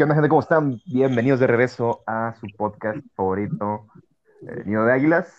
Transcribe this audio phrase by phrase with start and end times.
[0.00, 0.30] ¿Qué onda, gente?
[0.30, 0.80] ¿Cómo están?
[0.86, 3.86] Bienvenidos de regreso a su podcast favorito,
[4.40, 5.30] eh, Nido de Águilas.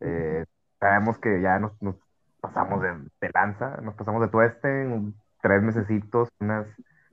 [0.00, 0.44] Eh,
[0.80, 1.70] sabemos que ya nos,
[2.40, 2.88] pasamos de,
[3.20, 6.66] de lanza, nos pasamos de tueste, un- tres mesecitos, unas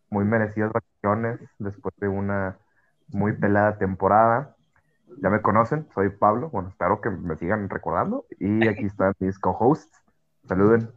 [0.10, 2.58] muy merecidas vacaciones después de una
[3.10, 4.56] muy pelada temporada.
[5.22, 6.50] Ya me conocen, soy Pablo.
[6.50, 8.26] Bueno, espero que me sigan recordando.
[8.40, 9.96] Y aquí están mis co-hosts.
[10.48, 10.90] Saluden.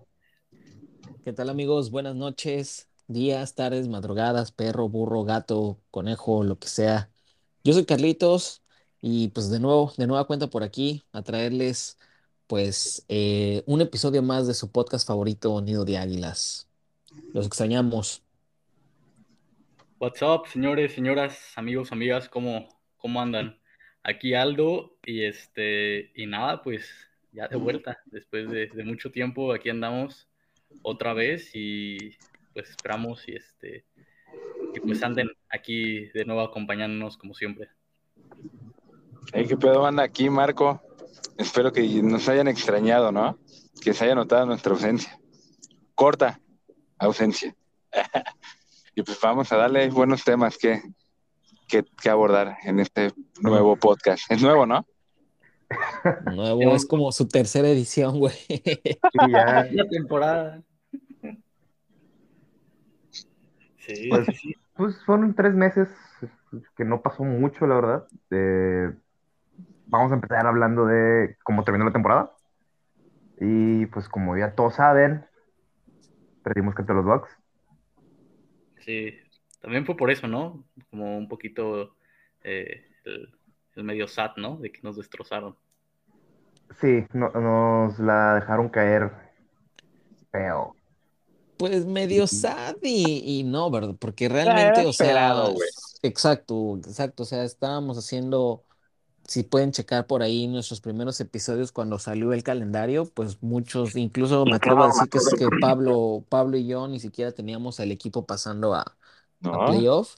[1.22, 1.90] ¿Qué tal amigos?
[1.90, 7.10] Buenas noches, días, tardes, madrugadas, perro, burro, gato, conejo, lo que sea.
[7.64, 8.62] Yo soy Carlitos
[9.00, 11.98] y pues de nuevo, de nueva cuenta por aquí a traerles
[12.46, 16.68] pues eh, un episodio más de su podcast favorito, Nido de Águilas.
[17.32, 18.22] Los extrañamos.
[19.98, 23.58] What's up, señores, señoras, amigos, amigas, ¿cómo, cómo andan?
[24.02, 26.88] Aquí Aldo y este y nada, pues
[27.32, 30.28] ya de vuelta después de, de mucho tiempo aquí andamos
[30.82, 32.16] otra vez y
[32.56, 33.84] pues esperamos y este
[34.74, 37.68] y pues anden aquí de nuevo acompañándonos como siempre.
[39.34, 40.02] Hey, ¿qué pedo, banda?
[40.02, 40.80] Aquí, Marco.
[41.36, 43.38] Espero que nos hayan extrañado, ¿no?
[43.82, 45.20] Que se haya notado nuestra ausencia.
[45.94, 46.40] Corta
[46.98, 47.54] ausencia.
[48.94, 50.80] y pues vamos a darle buenos temas que,
[51.68, 54.30] que, que abordar en este nuevo podcast.
[54.30, 54.86] Es nuevo, ¿no?
[56.34, 58.34] Nuevo, es como su tercera edición, güey.
[59.30, 60.62] Ya, La temporada.
[63.86, 64.54] Sí, Pues- sí.
[64.74, 65.88] Pues fueron tres meses
[66.76, 68.06] que no pasó mucho, la verdad.
[68.30, 68.92] Eh,
[69.86, 72.30] vamos a empezar hablando de cómo terminó la temporada.
[73.40, 75.24] Y pues como ya todos saben,
[76.42, 77.30] perdimos contra los Bucks.
[78.80, 79.14] Sí,
[79.62, 80.64] también fue por eso, ¿no?
[80.90, 81.96] Como un poquito
[82.42, 83.34] eh, el,
[83.76, 84.58] el medio sad, ¿no?
[84.58, 85.56] De que nos destrozaron.
[86.80, 89.10] Sí, no- nos la dejaron caer
[90.30, 90.75] feo.
[91.56, 93.94] Pues medio sad y, y no, ¿verdad?
[93.98, 95.44] Porque realmente, o sea,
[96.02, 98.62] exacto, exacto, o sea, estábamos haciendo,
[99.26, 104.44] si pueden checar por ahí nuestros primeros episodios cuando salió el calendario, pues muchos, incluso
[104.44, 107.90] me atrevo a decir que es que Pablo, Pablo y yo ni siquiera teníamos al
[107.90, 108.94] equipo pasando a, a
[109.40, 109.66] No.
[109.66, 110.16] playoff.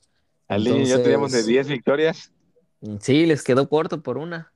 [0.48, 2.32] Al niño ya teníamos de Entonces, 10 victorias.
[3.00, 4.52] Sí, les quedó corto por una.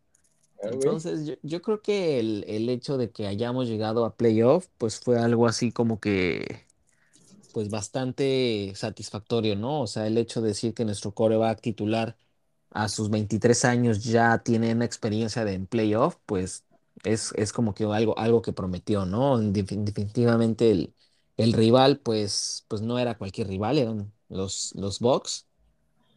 [0.62, 0.68] Ah.
[0.72, 5.00] Entonces, yo, yo creo que el, el hecho de que hayamos llegado a playoff, pues
[5.00, 6.66] fue algo así como que,
[7.52, 9.82] pues bastante satisfactorio, ¿no?
[9.82, 12.16] O sea, el hecho de decir que nuestro coreback titular
[12.70, 16.64] a sus 23 años ya tiene una experiencia de en playoff, pues
[17.04, 19.38] es, es como que algo, algo que prometió, ¿no?
[19.40, 20.94] Defin- Definitivamente el,
[21.36, 25.46] el rival, pues, pues no era cualquier rival, eran los, los Bucks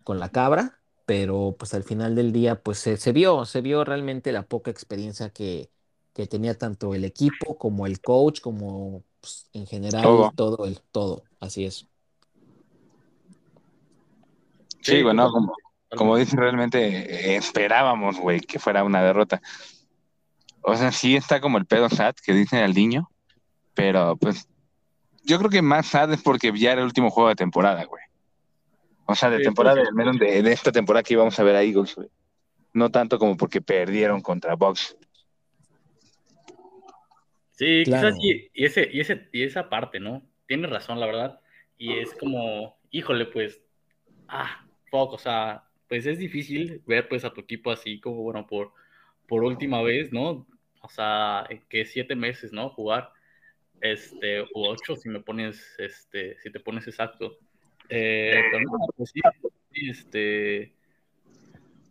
[0.03, 3.83] con la cabra, pero pues al final del día pues se, se vio, se vio
[3.83, 5.71] realmente la poca experiencia que,
[6.13, 10.31] que tenía tanto el equipo como el coach, como pues, en general Todo.
[10.35, 11.87] todo el todo, así es.
[14.81, 15.53] Sí, bueno, como,
[15.97, 19.41] como dices, realmente eh, esperábamos, güey, que fuera una derrota.
[20.61, 23.09] O sea, sí está como el pedo sad que dice al niño,
[23.73, 24.47] pero pues
[25.23, 28.03] yo creo que más sad es porque ya era el último juego de temporada, güey.
[29.07, 31.55] O sea, de Sí, temporada, al menos de, de esta temporada que íbamos a ver
[31.55, 32.09] a Eagles, güey.
[32.73, 34.95] No tanto como porque perdieron contra Bucks.
[37.55, 38.09] Sí, Claro.
[38.09, 40.21] quizás y, y ese, y ese, y esa parte, ¿no?
[40.47, 41.39] Tienes razón, la verdad.
[41.77, 43.61] Y es como, híjole, pues,
[44.27, 48.45] ah, fuck, o sea, pues es difícil ver pues a tu equipo así como, bueno,
[48.47, 48.71] por,
[49.27, 50.47] por última vez, ¿no?
[50.81, 52.69] O sea, en que siete meses, ¿no?
[52.69, 53.11] Jugar,
[53.81, 57.37] este, o ocho si me pones, este, si te pones exacto.
[57.89, 58.41] Eh,
[58.97, 59.21] pues sí,
[59.89, 60.73] este,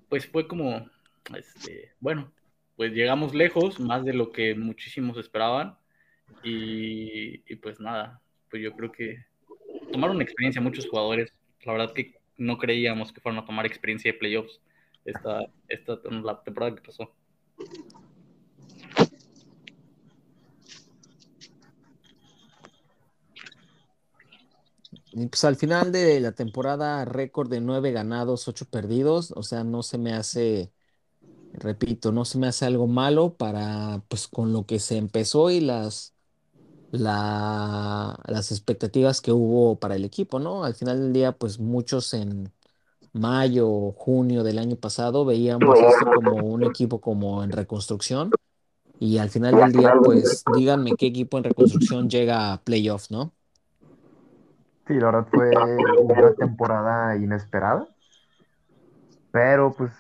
[0.08, 0.88] pues fue como,
[1.36, 2.32] este, bueno,
[2.76, 5.76] pues llegamos lejos, más de lo que muchísimos esperaban.
[6.42, 8.20] Y, y pues nada,
[8.50, 9.24] pues yo creo que
[9.92, 11.32] tomaron experiencia muchos jugadores.
[11.64, 14.60] La verdad que no creíamos que fueran a tomar experiencia de playoffs
[15.04, 17.14] esta, esta la temporada que pasó.
[25.12, 29.84] Pues al final de la temporada, récord de nueve ganados, ocho perdidos, o sea, no
[29.84, 30.72] se me hace,
[31.54, 35.60] repito, no se me hace algo malo para, pues con lo que se empezó y
[35.60, 36.14] las,
[36.90, 40.64] la, las expectativas que hubo para el equipo, ¿no?
[40.64, 42.52] Al final del día, pues muchos en
[43.12, 48.30] mayo junio del año pasado veíamos esto como un equipo como en reconstrucción
[48.98, 53.32] y al final del día, pues díganme qué equipo en reconstrucción llega a playoffs, ¿no?
[54.86, 55.50] Sí, la verdad fue
[56.02, 57.88] una temporada inesperada.
[59.32, 59.90] Pero pues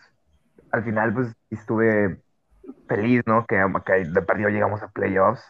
[0.74, 2.22] al final pues estuve
[2.88, 3.46] feliz, ¿no?
[3.46, 5.42] Que, de perdido llegamos a playoffs.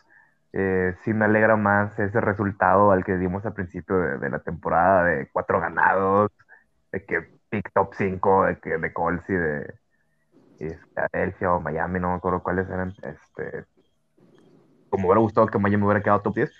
[0.52, 5.04] Eh, sí me alegra más ese resultado al que dimos al principio de, la temporada,
[5.06, 6.30] de cuatro ganados,
[6.92, 9.74] de que pick top 5 de, que- de Colts y de
[10.94, 12.94] Philadelphia o Miami, no me acuerdo cuáles eran.
[13.02, 13.64] Este,
[14.88, 16.52] como hubiera gustado que Miami hubiera quedado top 10,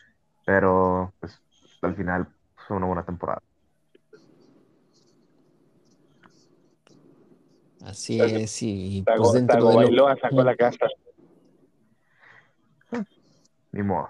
[0.45, 1.41] pero pues
[1.83, 2.29] al final
[2.67, 3.41] fue una buena temporada.
[7.85, 10.89] Así es, y pues Tago, dentro Tago de lo Bailoa sacó la casta.
[13.73, 14.09] Ni modo.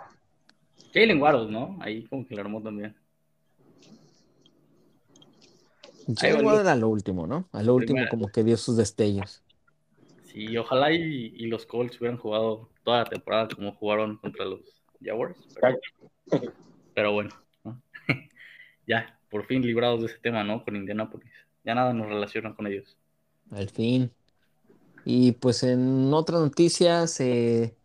[0.93, 1.77] Jalen Waddle, ¿no?
[1.81, 2.95] Ahí como que lo armó también.
[6.17, 7.49] Jalen Waddle a lo último, ¿no?
[7.51, 8.11] A lo último Primera.
[8.11, 9.43] como que dio sus destellos.
[10.27, 14.61] Sí, ojalá y, y los Colts hubieran jugado toda la temporada como jugaron contra los
[15.03, 15.37] Jaguars.
[15.61, 16.53] Pero,
[16.95, 17.31] pero bueno,
[17.65, 17.83] ¿no?
[18.87, 20.63] ya, por fin librados de ese tema, ¿no?
[20.63, 21.33] Con Indianapolis.
[21.65, 22.97] Ya nada nos relaciona con ellos.
[23.55, 24.13] Al fin.
[25.05, 27.77] Y pues en otras noticias, eh,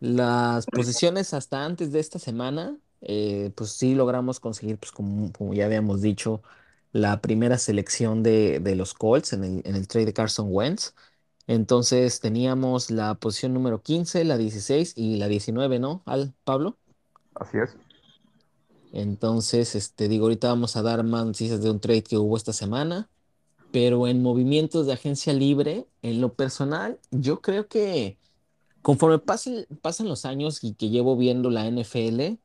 [0.00, 5.54] las posiciones hasta antes de esta semana, eh, pues sí logramos conseguir, pues como, como
[5.54, 6.42] ya habíamos dicho,
[6.92, 10.94] la primera selección de, de los Colts en el, en el trade de Carson Wentz.
[11.46, 16.02] Entonces teníamos la posición número 15, la 16 y la 19, ¿no?
[16.06, 16.78] Al Pablo.
[17.34, 17.76] Así es.
[18.92, 22.52] Entonces, este, digo, ahorita vamos a dar más noticias de un trade que hubo esta
[22.52, 23.10] semana,
[23.72, 28.18] pero en movimientos de agencia libre, en lo personal, yo creo que
[28.82, 32.40] conforme pasen, pasan los años y que llevo viendo la NFL,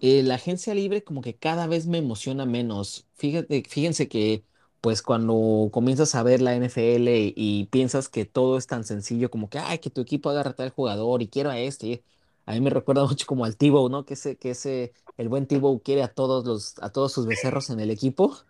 [0.00, 3.08] eh, la agencia libre como que cada vez me emociona menos.
[3.14, 4.44] Fíjate, fíjense que
[4.80, 9.30] pues cuando comienzas a ver la NFL y, y piensas que todo es tan sencillo
[9.30, 12.04] como que, ay, que tu equipo agarra a tal jugador y quiero a este.
[12.46, 14.04] A mí me recuerda mucho como al Tebow, ¿no?
[14.04, 17.70] Que ese, que ese, el buen Tebow quiere a todos los, a todos sus becerros
[17.70, 18.36] en el equipo.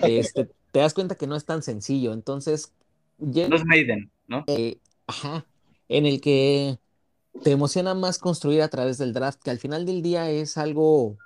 [0.00, 2.12] Este, te das cuenta que no es tan sencillo.
[2.12, 2.72] Entonces,
[3.18, 4.46] llega No es Maiden, ¿no?
[5.06, 5.46] Ajá,
[5.88, 6.78] en el que
[7.42, 11.18] te emociona más construir a través del draft, que al final del día es algo,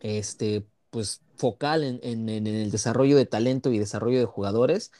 [0.00, 4.92] este, pues focal en, en- en el desarrollo de talento y desarrollo de jugadores.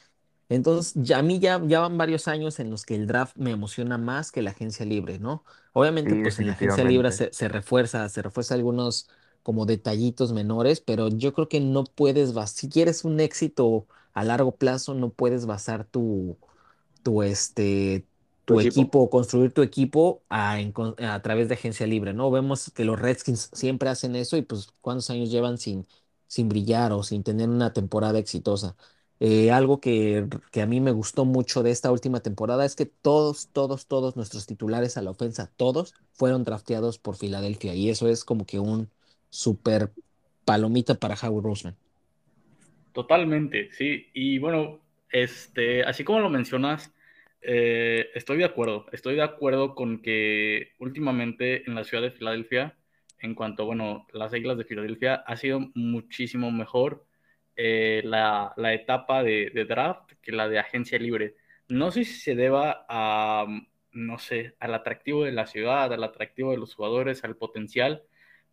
[0.50, 3.52] Entonces, ya, a mí ya, ya van varios años en los que el draft me
[3.52, 5.44] emociona más que la agencia libre, ¿no?
[5.74, 9.08] Obviamente, Sí, pues en la agencia libre se refuerza, se refuerza algunos
[9.44, 14.56] como detallitos menores, pero yo creo que no puedes, si quieres un éxito a largo
[14.56, 16.38] plazo, no puedes basar tu
[17.02, 18.06] tu, este,
[18.46, 18.88] Tu tu equipo.
[18.88, 20.56] equipo, construir tu equipo a,
[20.98, 22.30] a través de agencia libre, ¿no?
[22.30, 25.86] Vemos que los Redskins siempre hacen eso y pues cuántos años llevan sin,
[26.26, 28.76] sin brillar o sin tener una temporada exitosa.
[29.20, 32.86] Eh, algo que, que a mí me gustó mucho de esta última temporada es que
[32.86, 38.08] todos, todos, todos nuestros titulares a la ofensa, todos fueron drafteados por Filadelfia y eso
[38.08, 38.90] es como que un
[39.34, 39.90] súper
[40.44, 41.76] palomita para Howie Roseman.
[42.92, 44.06] Totalmente, sí.
[44.14, 46.94] Y bueno, este, así como lo mencionas,
[47.42, 48.86] eh, estoy de acuerdo.
[48.92, 52.76] Estoy de acuerdo con que últimamente en la ciudad de Filadelfia,
[53.18, 57.04] en cuanto, bueno, las Águilas de Filadelfia, ha sido muchísimo mejor
[57.56, 61.34] eh, la, la etapa de, de draft que la de agencia libre.
[61.68, 63.46] No sé si se deba a,
[63.90, 68.04] no sé, al atractivo de la ciudad, al atractivo de los jugadores, al potencial,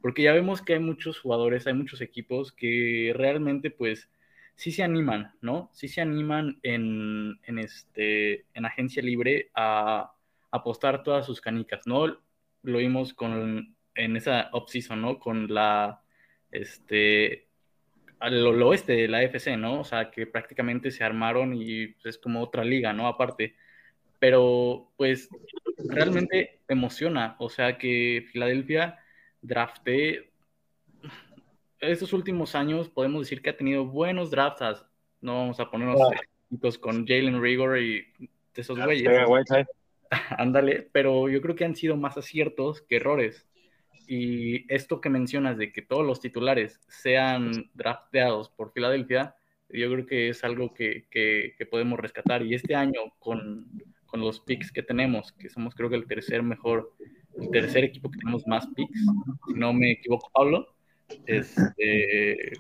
[0.02, 4.10] porque ya vemos que hay muchos jugadores, hay muchos equipos que realmente, pues,
[4.56, 5.70] sí se animan, ¿no?
[5.74, 10.14] Sí se animan en, en, este, en agencia libre a
[10.52, 12.20] apostar todas sus canicas, ¿no?
[12.64, 15.20] Lo vimos con, en esa off-season, ¿no?
[15.20, 16.02] Con la,
[16.52, 17.48] este,
[18.20, 19.80] al oeste de la AFC, ¿no?
[19.82, 23.08] O sea, que prácticamente se armaron y pues, es como otra liga, ¿no?
[23.08, 23.56] Aparte.
[24.20, 25.30] Pero, pues,
[25.78, 29.00] realmente emociona, o sea, que Filadelfia
[29.42, 30.32] drafte
[31.80, 34.86] estos últimos años podemos decir que ha tenido buenos drafts.
[35.20, 38.28] No vamos a ponernos exquisitos con Jalen Rigor y de
[38.62, 39.04] esos güeyes.
[40.38, 43.48] Ándale, pero yo creo que han sido más aciertos que errores.
[44.08, 49.36] Y esto que mencionas de que todos los titulares sean drafteados por Filadelfia,
[49.70, 52.44] yo creo que es algo que, que- que podemos rescatar.
[52.44, 53.68] Y este año, con,
[54.06, 56.94] con los picks que tenemos, que somos creo que el tercer mejor,
[57.40, 59.00] el tercer equipo que tenemos más picks,
[59.48, 60.68] si no me equivoco, Pablo,
[61.26, 62.54] este,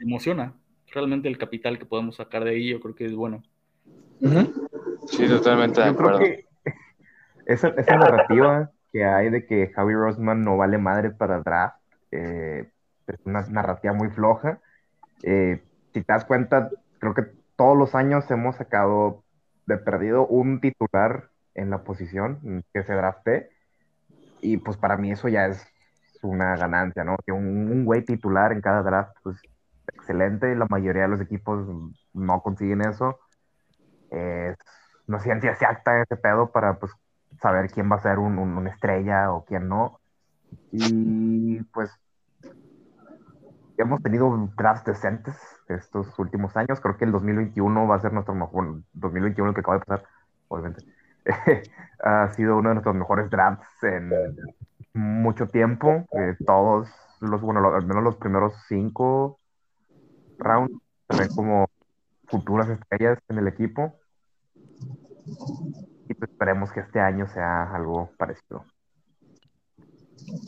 [0.00, 0.54] emociona.
[0.92, 3.42] Realmente el capital que podemos sacar de ahí, yo creo que es bueno.
[5.08, 6.18] Sí, totalmente de Yo creo acuerdo.
[6.18, 6.46] que
[7.46, 11.76] esa, esa narrativa que hay de que Javi Roseman no vale madre para draft
[12.10, 12.70] eh,
[13.06, 14.60] es una narrativa muy floja.
[15.22, 19.22] Eh, si te das cuenta, creo que todos los años hemos sacado
[19.66, 23.50] de perdido un titular en la posición que se drafte
[24.40, 25.66] y pues para mí eso ya es
[26.22, 27.16] una ganancia, ¿no?
[27.28, 29.36] Un, güey titular en cada draft, pues
[29.88, 31.66] excelente, la mayoría de los equipos
[32.12, 33.18] no consiguen eso.
[34.10, 34.56] Es
[35.06, 36.92] una ciencia exacta ese pedo para pues
[37.40, 40.00] saber quién va a ser un, un- una estrella o quién no.
[40.72, 41.90] Y pues
[43.76, 45.36] hemos tenido drafts decentes
[45.68, 46.80] estos últimos años.
[46.80, 50.08] Creo que el 2021 va a ser nuestro mejor, 2021 que acaba de pasar,
[50.48, 50.82] obviamente.
[52.02, 54.12] ha sido uno de nuestros mejores drafts en
[54.94, 56.06] mucho tiempo.
[56.12, 56.88] Eh, todos
[57.20, 59.38] los, bueno, al menos los primeros cinco
[60.38, 60.72] rounds
[61.08, 61.66] se ven como
[62.26, 63.94] futuras estrellas en el equipo.
[66.08, 68.64] Y pues esperemos que este año sea algo parecido.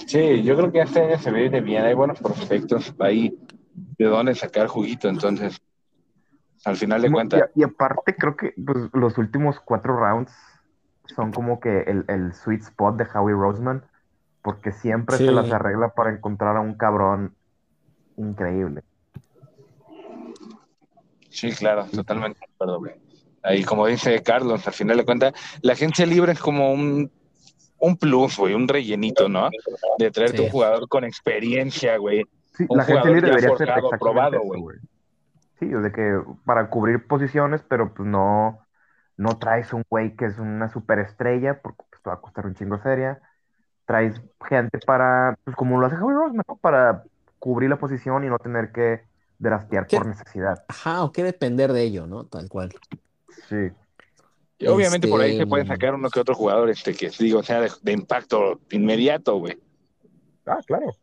[0.06, 3.38] Sí, yo creo que este año se ve de bien, hay buenos prospectos ahí
[3.99, 5.61] de dónde sacar juguito, entonces,
[6.64, 7.50] al final de cuentas.
[7.54, 10.32] Y, aparte creo que pues, los últimos cuatro rounds
[11.14, 13.84] son como que el, el sweet spot de Howie Roseman,
[14.42, 17.34] porque siempre se las arregla para encontrar a un cabrón
[18.16, 18.82] increíble.
[21.30, 22.40] Sí, claro, totalmente
[23.42, 27.10] Ahí, como dice Carlos, al final de cuentas, la agencia libre es como un,
[27.78, 29.48] un plus, güey, un rellenito, ¿no?
[29.98, 32.24] De traerte un jugador con experiencia, güey.
[32.56, 34.78] Sí, la agencia libre debería ser probado, güey.
[35.60, 38.58] Sí, de que para cubrir posiciones, pero pues no,
[39.18, 42.54] no traes un güey que es una superestrella, porque pues, te va a costar un
[42.54, 43.20] chingo seria.
[43.84, 46.56] Traes gente para, pues como lo hace Javier Rose, ¿no?
[46.56, 47.02] Para
[47.38, 49.02] cubrir la posición y no tener que
[49.38, 50.64] draftear por necesidad.
[50.68, 52.25] Ajá, o que depender de ello, ¿no?
[52.25, 52.72] Tal cual.
[53.48, 53.70] Sí.
[54.58, 57.42] Y obviamente por ahí se puede este, sacar uno que otro jugador este que digo,
[57.42, 59.58] sea de, impacto inmediato, güey.
[60.46, 60.94] Ah, claro.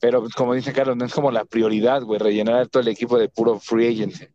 [0.00, 3.18] Pero pues, como dice Carlos, no es como la prioridad, güey, rellenar todo el equipo
[3.18, 4.28] de puro free agency.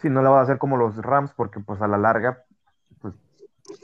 [0.00, 2.44] Sí, no la va a hacer como los Rams, porque pues a la larga,
[3.00, 3.14] pues.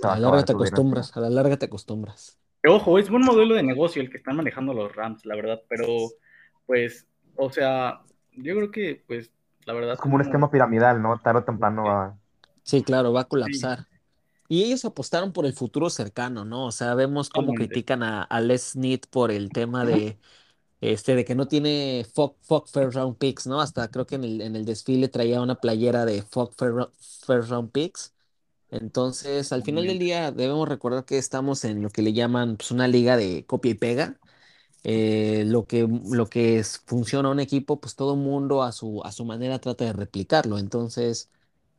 [0.02, 2.38] A la larga te acostumbras, a la larga te acostumbras.
[2.66, 5.86] Ojo, es buen modelo de negocio el que están manejando los Rams, la verdad, pero
[6.66, 7.06] pues,
[7.36, 8.00] o sea,
[8.32, 9.30] yo creo que, pues,
[9.66, 9.94] la verdad.
[9.94, 11.18] Es como un esquema piramidal, ¿no?
[11.18, 12.16] Tarde o temprano va.
[12.62, 13.86] Sí, claro, va a colapsar.
[14.48, 16.66] Y ellos apostaron por el futuro cercano, ¿no?
[16.66, 20.18] O sea, vemos cómo critican a, Les Smith por el tema de,
[20.92, 22.36] este, de que no tiene fuck,
[22.66, 23.60] first round picks, ¿no?
[23.60, 27.70] Hasta creo que en el, en el desfile traía una playera de fuck first round
[27.72, 28.12] picks.
[28.70, 32.70] Entonces, al final del día debemos recordar que estamos en lo que le llaman pues,
[32.72, 34.18] una liga de copia y pega.
[34.84, 39.02] Eh, lo que, lo que es, funciona un equipo, pues todo el mundo a su,
[39.04, 40.58] a su manera trata de replicarlo.
[40.58, 41.30] Entonces,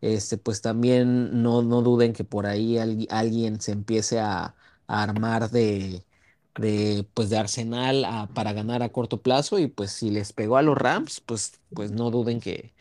[0.01, 4.55] este, pues también no, no duden que por ahí alguien se empiece a,
[4.87, 6.05] armar de,
[6.59, 10.61] de, pues de arsenal para ganar a corto plazo y pues si les pegó a
[10.61, 12.73] los Rams, pues, pues no duden que,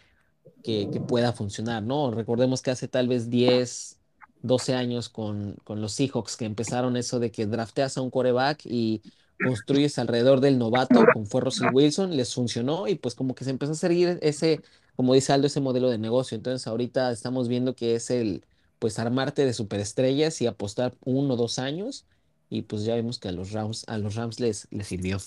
[0.62, 2.11] que, pueda funcionar, ¿no?
[2.11, 3.99] Recordemos que hace tal vez 10,
[4.43, 8.64] 12 años con, con los Seahawks que empezaron eso de que drafteas a un coreback
[8.64, 9.02] y
[9.43, 13.50] construyes alrededor del novato, como fue Russell Wilson, les funcionó y pues como que se
[13.50, 14.61] empezó a seguir ese,
[14.97, 16.37] como dice Aldo, ese modelo de negocio.
[16.37, 18.45] Entonces ahorita estamos viendo que es el,
[18.78, 22.07] pues armarte de superestrellas y apostar uno o dos años
[22.48, 25.18] y pues ya vemos que a los Rams, a los Rams les, les sirvió.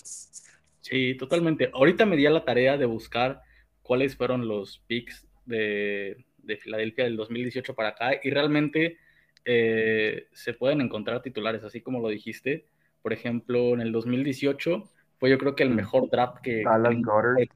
[0.80, 1.70] Sí, totalmente.
[1.74, 3.42] Ahorita me di a la tarea de buscar
[3.82, 8.98] cuáles fueron los picks de, de Filadelfia del 2018 para acá y realmente
[9.44, 12.66] eh, se pueden encontrar titulares, así como lo dijiste
[13.02, 14.84] por ejemplo, en el 2018
[15.18, 16.62] fue yo creo que el mejor draft que...
[16.62, 17.48] Dallas Goddard.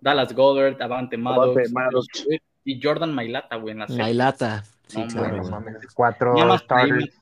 [0.00, 2.26] Dallas Goddard, Avante Maddox,
[2.64, 4.02] y Jordan Mailata, güey, en la serie.
[4.02, 5.42] Mailata, sí, claro.
[5.94, 7.20] cuatro starters.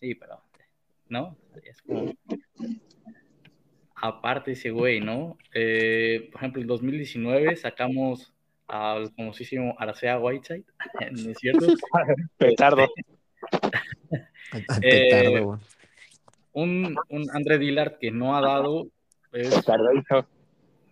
[0.00, 0.41] Sí, pero,
[1.12, 1.36] ¿no?
[1.62, 2.12] Es como...
[3.94, 5.36] Aparte ese güey, ¿no?
[5.54, 8.32] Eh, por ejemplo, en 2019 sacamos
[8.66, 10.64] al famosísimo Arcea Whiteside,
[11.12, 11.66] ¿no es cierto?
[12.38, 12.88] Petardo.
[14.50, 15.46] Petardo, eh,
[16.52, 18.88] un, un André Dillard que no ha dado.
[19.30, 19.64] Es,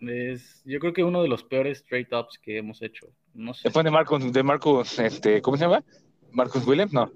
[0.01, 3.09] es, yo creo que uno de los peores trade ups que hemos hecho.
[3.35, 3.63] No sé.
[3.65, 5.83] Después de Marcos, de Marcos, este, ¿cómo se llama?
[6.33, 7.11] Marcus Williams, no.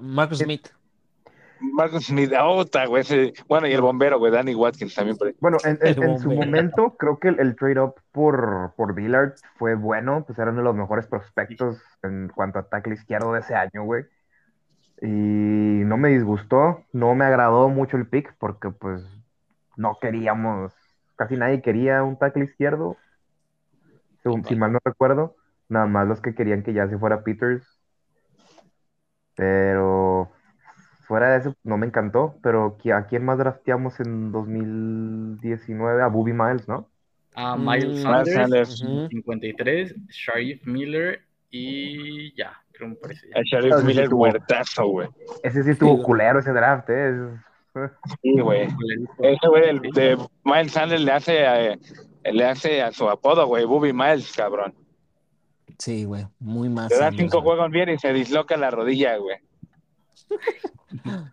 [0.00, 0.68] Marcus, Smith.
[1.72, 3.32] Marcus Smith, oh, güey.
[3.48, 5.16] Bueno, y el bombero, güey, Danny Watkins también.
[5.40, 10.24] Bueno, en, en, su momento, creo que el, trade up por, por Dillard fue bueno,
[10.26, 13.84] pues era uno de los mejores prospectos en cuanto a tackle izquierdo de ese año,
[13.84, 14.04] güey.
[15.00, 19.02] Y no me disgustó, no me agradó mucho el pick porque pues
[19.76, 20.72] no queríamos,
[21.16, 22.96] casi nadie quería un tackle izquierdo,
[24.46, 25.34] si mal no recuerdo,
[25.68, 27.64] nada más los que querían que ya se fuera Peters.
[29.34, 30.30] Pero
[31.12, 36.02] fuera de eso no me encantó, pero ¿a quién más drafteamos en 2019?
[36.02, 36.88] A Booby Miles, ¿no?
[37.34, 42.58] A Miles mm, Sanders, 53, Sharif Miller y ya.
[42.80, 45.08] El Miller huertazo, güey.
[45.42, 47.12] Ese sí estuvo culero ese draft, ¿eh?
[48.22, 48.68] Sí, güey.
[49.18, 51.76] Ese güey el de Miles Sanders le hace, a,
[52.24, 54.72] le hace a su apodo, güey, Booby Miles, cabrón.
[55.76, 56.90] Sí, güey, muy más.
[56.90, 59.36] Le da cinco juegos bien y se disloca la rodilla, güey.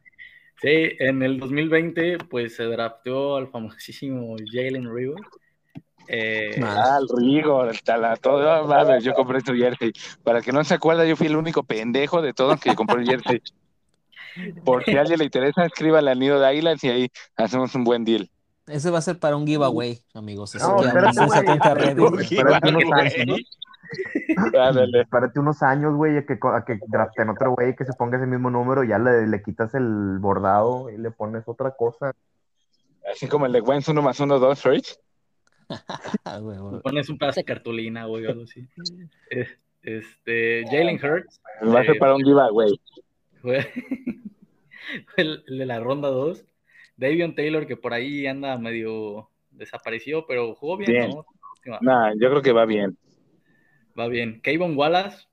[0.61, 5.15] Sí, en el 2020, pues se drafteó al famosísimo Jalen River.
[6.09, 6.77] Eh, Mal.
[6.77, 8.43] Ah, el Rigo, el tala, todo.
[8.63, 9.93] no mames, yo compré tu jersey.
[10.21, 13.05] Para que no se acuerda, yo fui el único pendejo de todos que compró el
[13.07, 13.41] jersey.
[14.65, 17.85] Por si a alguien le interesa, escríbale al nido de águilas y ahí hacemos un
[17.85, 18.29] buen deal.
[18.67, 20.55] Ese va a ser para un giveaway, amigos.
[20.55, 21.57] Así No, que espérate, avancen güey.
[21.57, 21.95] 70 redes.
[23.91, 24.61] Espérate unos güey.
[24.61, 25.01] años, Ándale.
[25.01, 28.25] espérate unos años, güey, a que, a que draften otro güey que se ponga ese
[28.27, 32.13] mismo número y ya le, le quitas el bordado y le pones otra cosa.
[33.11, 34.85] Así como el de Wentz 1 más 1, 2, right?
[36.25, 36.81] Ah, güey, güey.
[36.81, 38.67] pones un pedazo de cartulina, güey, o algo así.
[39.81, 42.79] Este, Jalen Hurts Va a ser Eh, para un giveaway.
[43.41, 43.71] fue
[45.17, 46.43] el, el de la ronda 2.
[46.97, 51.09] Davion Taylor, que por ahí anda medio desaparecido, pero jugó bien, Bien.
[51.11, 51.25] ¿no?
[51.81, 52.97] Nah, yo creo que va bien.
[53.99, 54.39] Va bien.
[54.41, 55.27] Kayvon Wallace,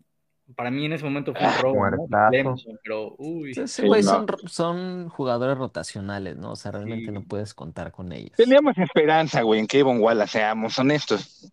[0.56, 2.28] para mí en ese momento fue un Ah, robo, ¿no?
[2.30, 4.08] Clemson, pero uy, Sí, güey no.
[4.10, 6.52] son, son jugadores rotacionales, ¿no?
[6.52, 7.12] O sea, realmente Sí.
[7.12, 8.32] no puedes contar con ellos.
[8.36, 11.52] Teníamos esperanza, güey, en Kevin Wallace, seamos honestos.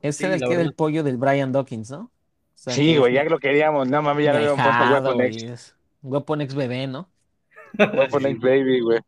[0.00, 0.76] Ese Sí, era el la que era el verdad.
[0.76, 1.98] pollo del Brian Dawkins, ¿no?
[2.00, 2.10] O
[2.54, 3.88] sea, Sí, güey, es ya lo queríamos.
[3.88, 5.42] No mames, ya lo habíamos puesto Weapon X.
[5.44, 7.08] es Weapon X bebé, ¿no?
[7.78, 8.28] Weapon Sí.
[8.28, 9.00] X Baby, güey.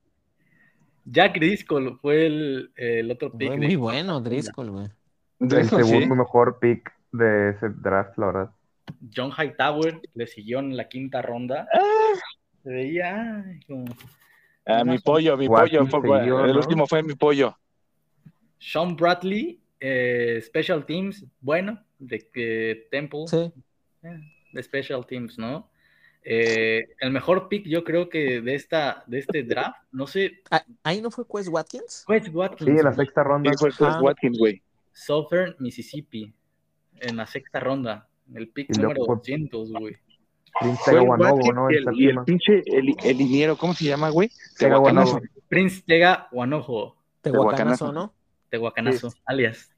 [1.04, 3.50] Jack Driscoll fue el, el otro pick.
[3.50, 4.87] De- muy bueno, Driscoll, güey.
[5.40, 5.76] El sí.
[5.76, 8.50] segundo mejor pick de ese draft, la verdad.
[9.14, 11.69] John Hightower le siguió en la quinta ronda.
[12.62, 13.85] Se veía ay, como-
[14.67, 15.87] Ah, mi pollo, mi pollo.
[15.87, 16.59] fue- siguió, el ¿no?
[16.59, 17.57] último fue mi pollo.
[18.59, 23.52] Sean Bradley, eh, Special Teams, bueno, de que Temple, Sí.
[24.02, 24.21] eh,
[24.52, 25.71] de Special Teams, ¿no?
[26.23, 30.62] Eh, el mejor pick, yo creo que de esta, de este draft, no sé, Ah,
[30.85, 32.05] ¿Ahí no fue Quest Watkins?
[32.07, 33.50] Wes Watkins, Sí, en la sexta ronda.
[33.55, 34.02] Sí, fue Ajá.
[34.02, 34.62] Watkins, güey.
[34.93, 36.35] Southern Mississippi,
[37.00, 39.97] en la sexta ronda, el pick Y número fue- 200, güey.
[40.61, 41.71] Prince Tega ¿no?
[41.71, 44.31] y En el, y el pinche, el, el liniero, ¿cómo se llama, güey?
[44.59, 44.79] Tega.
[45.48, 47.92] Prince Tega Wanojo, Tehuacanazo.
[47.92, 48.12] ¿no?
[48.51, 49.70] Tehuacanazo, alias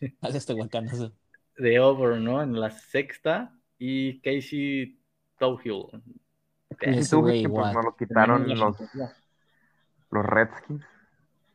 [0.20, 1.12] Alias Tehuacanazo.
[1.56, 2.42] de Auburn, ¿no?
[2.42, 4.98] En la sexta, y Casey
[5.38, 5.86] Towhill.
[6.82, 7.74] Y Y ese tú, güey que, pues, igual.
[7.74, 8.76] nos lo quitaron en los,
[10.10, 10.84] los Redskins.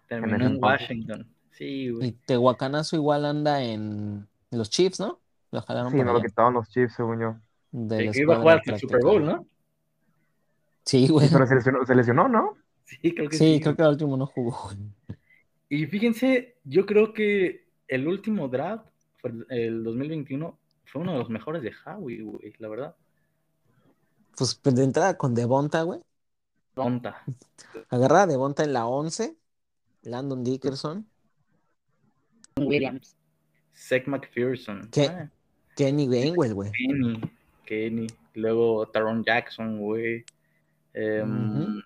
[0.08, 0.64] Terminó en.
[0.64, 1.28] Washington.
[1.52, 2.08] Sí, güey.
[2.10, 5.20] Y Tehuacanazo igual anda en los Chiefs, ¿no?
[5.52, 7.36] Lo jalaron Sí, por nos lo allá, quitaron los Chiefs, según yo.
[7.72, 8.80] de que iba a jugar el.
[8.80, 9.48] Super Bowl, ¿no?
[10.84, 11.28] Sí, güey.
[11.32, 12.58] Pero se lesionó, se lesionó, ¿no?
[12.86, 13.62] Sí, creo que Sí, sí.
[13.62, 14.58] creo que el último no jugó.
[14.66, 14.78] güey.
[15.70, 18.86] Y fíjense, yo creo que el último draft,
[19.18, 22.96] fue el- el 2021, fue uno de los mejores de Howie, güey, la verdad.
[24.38, 26.00] Pues de entrada con Devonta, güey.
[26.76, 27.24] Tonta.
[27.90, 29.36] Agarraba a Devonta en la 11.
[30.04, 31.08] Landon Dickerson.
[32.58, 33.16] Williams.
[33.88, 34.90] Zach McPherson.
[35.10, 35.30] Ah,
[35.76, 36.72] Kenny Gainwell, güey.
[36.72, 37.22] Kenny.
[37.66, 38.08] Kenny.
[38.34, 40.24] Luego Taron Jackson, güey.
[40.94, 41.82] Em,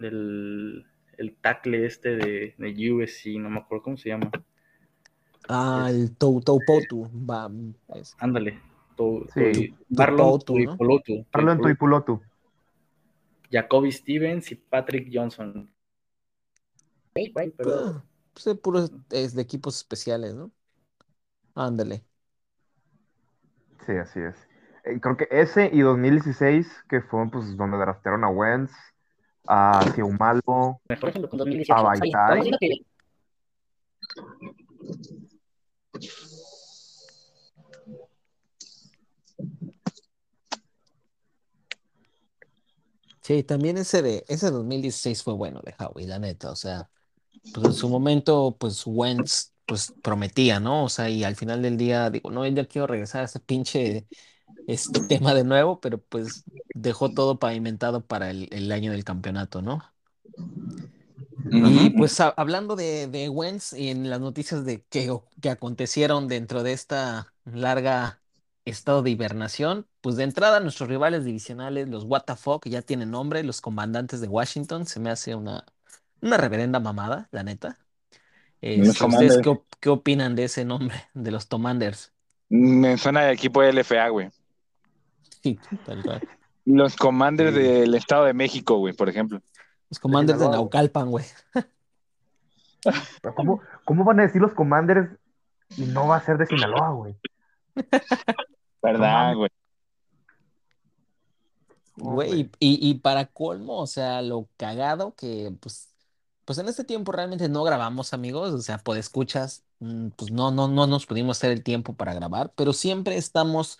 [0.00, 0.84] el,
[1.16, 4.30] el tackle este de, de USC, no me acuerdo cómo se llama.
[5.48, 7.08] Ah, el Tou Tou Potu.
[7.28, 7.50] Va,
[7.98, 8.60] es- Ándale.
[8.96, 9.68] To- Sí.
[9.70, 10.38] to- Marlon
[11.62, 12.22] Tuipulotu.
[13.50, 15.70] Jacoby Stevens y Patrick Johnson.
[17.14, 20.50] Pero Pues de puros es de equipos especiales, ¿no?
[21.54, 22.04] Ándale.
[23.86, 24.36] Sí, así es.
[24.84, 28.72] Eh, creo que ese y 2016, que fue pues, donde draftearon a Wentz,
[29.46, 31.74] a Ciumalo, mejor es el Con 2018.
[31.74, 32.50] A Baitai.
[43.20, 46.50] Sí, también ese de ese 2016 fue bueno de Howie, la neta.
[46.50, 46.90] O sea,
[47.54, 50.84] pues en su momento, pues Wentz pues prometía, ¿no?
[50.84, 54.08] O sea, y al final del día digo, no, ya quiero regresar a ese pinche
[54.66, 59.62] este tema de nuevo, pero pues dejó todo pavimentado para el, el año del campeonato,
[59.62, 59.82] ¿no?
[61.54, 66.26] Y pues a- hablando de, de Wentz y en las noticias de que, que acontecieron
[66.28, 68.22] dentro de esta larga
[68.64, 73.60] estado de hibernación, pues de entrada nuestros rivales divisionales, los WTF, ya tienen nombre, los
[73.60, 75.66] comandantes de Washington, se me hace una,
[76.22, 77.78] una reverenda mamada, la neta.
[78.62, 82.12] Los Este, ¿ustedes qué, op- qué opinan de ese nombre, de los Commanders?
[82.48, 84.30] Me suena de equipo LFA, güey.
[85.42, 86.28] Sí, tal cual.
[86.64, 87.60] Los Commanders Sí.
[87.62, 89.40] del Estado de México, güey, por ejemplo.
[89.90, 90.48] Los Commanders de.
[90.48, 91.24] Naucalpan, güey.
[93.36, 95.10] ¿Cómo, cómo van a decir los Commanders
[95.76, 97.16] y no va a ser de Sinaloa, güey?
[98.82, 99.50] ¿Verdad, güey?
[101.96, 105.91] Güey, y, y para colmo, o sea, lo cagado que, pues,
[106.44, 110.50] pues en este tiempo realmente no grabamos, amigos, o sea, por escuchas, mm, pues no,
[110.50, 113.78] no, no nos pudimos hacer el tiempo para grabar, pero siempre estamos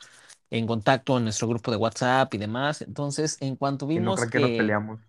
[0.51, 4.17] en contacto en nuestro grupo de WhatsApp y demás, entonces, en cuanto Y no vimos
[4.17, 5.01] creen que nos peleamos.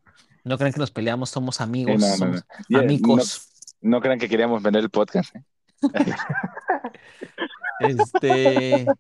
[0.43, 2.39] no crean que nos peleamos, somos Sí, amigos, no, no, no.
[2.39, 3.49] somos Yeah, amigos.
[3.81, 5.35] No, no crean que queríamos vender el podcast.
[5.35, 5.43] ¿eh?
[7.79, 8.95] Este,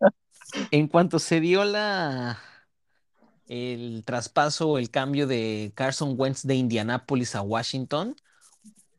[0.71, 2.39] en cuanto se dio la
[3.47, 8.15] el traspaso o el cambio de Carson Wentz de Indianápolis a Washington,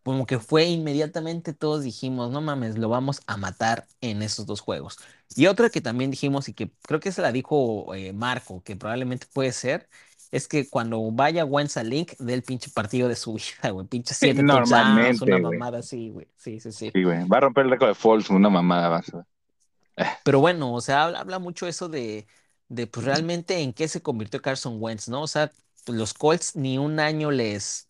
[0.04, 4.60] como que fue inmediatamente todos dijimos, no mames, lo vamos a matar en estos dos
[4.60, 4.98] juegos.
[5.34, 8.76] Y otra que también dijimos y que creo que se la dijo eh, Marco, que
[8.76, 9.88] probablemente puede ser,
[10.30, 14.14] es que cuando vaya Wentz a Link del pinche partido de su vida, güey, pinche
[14.14, 16.28] siete touchdowns, Normalmente, una mamada así, güey.
[16.36, 16.90] Sí, sí, sí.
[16.94, 17.26] Sí, güey.
[17.26, 18.86] Va a romper el récord de Falls, una mamada.
[18.86, 20.14] a ver.
[20.22, 22.26] Pero bueno, o sea, habla, habla mucho eso de,
[22.68, 25.22] de pues realmente en qué se convirtió Carson Wentz, ¿no?
[25.22, 25.50] O sea,
[25.84, 27.88] pues, los Colts ni un año les,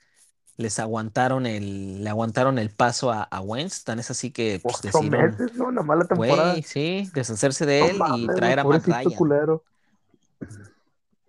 [0.56, 4.82] les aguantaron el, le aguantaron el paso a, a Wentz, tan es así que pues
[4.84, 5.66] Ocho decidieron, meses, ¿no?
[5.66, 6.52] Una mala temporada.
[6.52, 9.12] güey, sí, deshacerse de No él y mames, traer a Matt Ryan.
[9.12, 9.64] culero.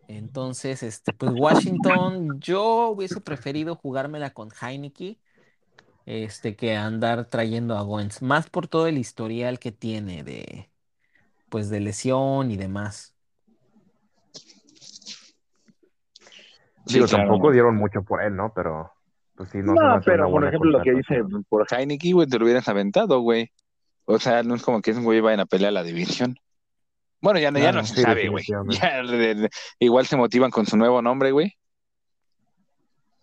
[0.07, 5.19] Entonces, este, pues Washington, yo hubiese preferido jugármela con Heineke,
[6.05, 10.71] este, que andar trayendo a Wentz, más por todo el historial que tiene de,
[11.49, 13.15] pues, de lesión y demás.
[16.87, 17.27] Sí, Digo, claro.
[17.27, 18.53] tampoco dieron mucho por él, ¿no?
[18.53, 18.94] Pero,
[19.35, 19.73] pues sí, no,
[20.05, 21.43] pero por ejemplo, lo que dice contratación.
[21.49, 23.51] por Heineken, güey, te lo hubieras aventado, güey.
[24.05, 26.37] O sea, no es como que esos güey vayan a pelear la división.
[27.21, 28.45] Bueno, ya, no- ya Claro, no se sí, sabe, güey.
[29.79, 31.53] igual se motivan con su nuevo nombre, güey.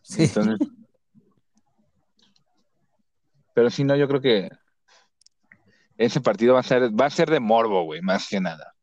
[0.03, 0.25] Sí.
[0.25, 0.59] Entonces.
[3.55, 4.48] Pero sí, no, yo creo que
[5.98, 8.75] ese partido va a ser, va a ser de morbo, güey, más que nada.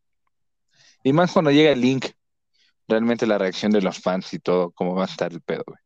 [1.04, 2.06] Y más cuando llega el link,
[2.88, 5.80] realmente la reacción de los fans y todo, cómo va a estar el pedo, güey.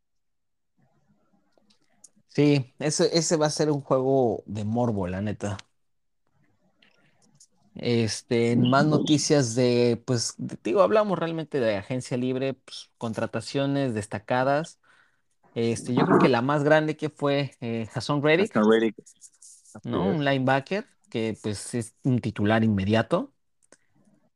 [2.35, 5.57] Sí, ese, ese va a ser un juego de morbo, la neta.
[7.75, 14.79] Este, más noticias de, pues, de- digo, hablamos realmente de agencia libre, pues, contrataciones destacadas.
[15.55, 18.95] Este, yo creo que la más grande que fue eh, Hassan Reddick, Hasta Reddick.
[19.83, 20.09] ¿no?
[20.11, 20.17] es.
[20.17, 23.31] Un linebacker que pues es un titular inmediato.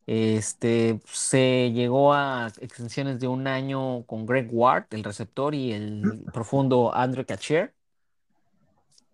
[0.05, 6.23] Este, se llegó a extensiones de un año con Greg Ward, el receptor, y el
[6.33, 7.76] profundo Andrew Kacher.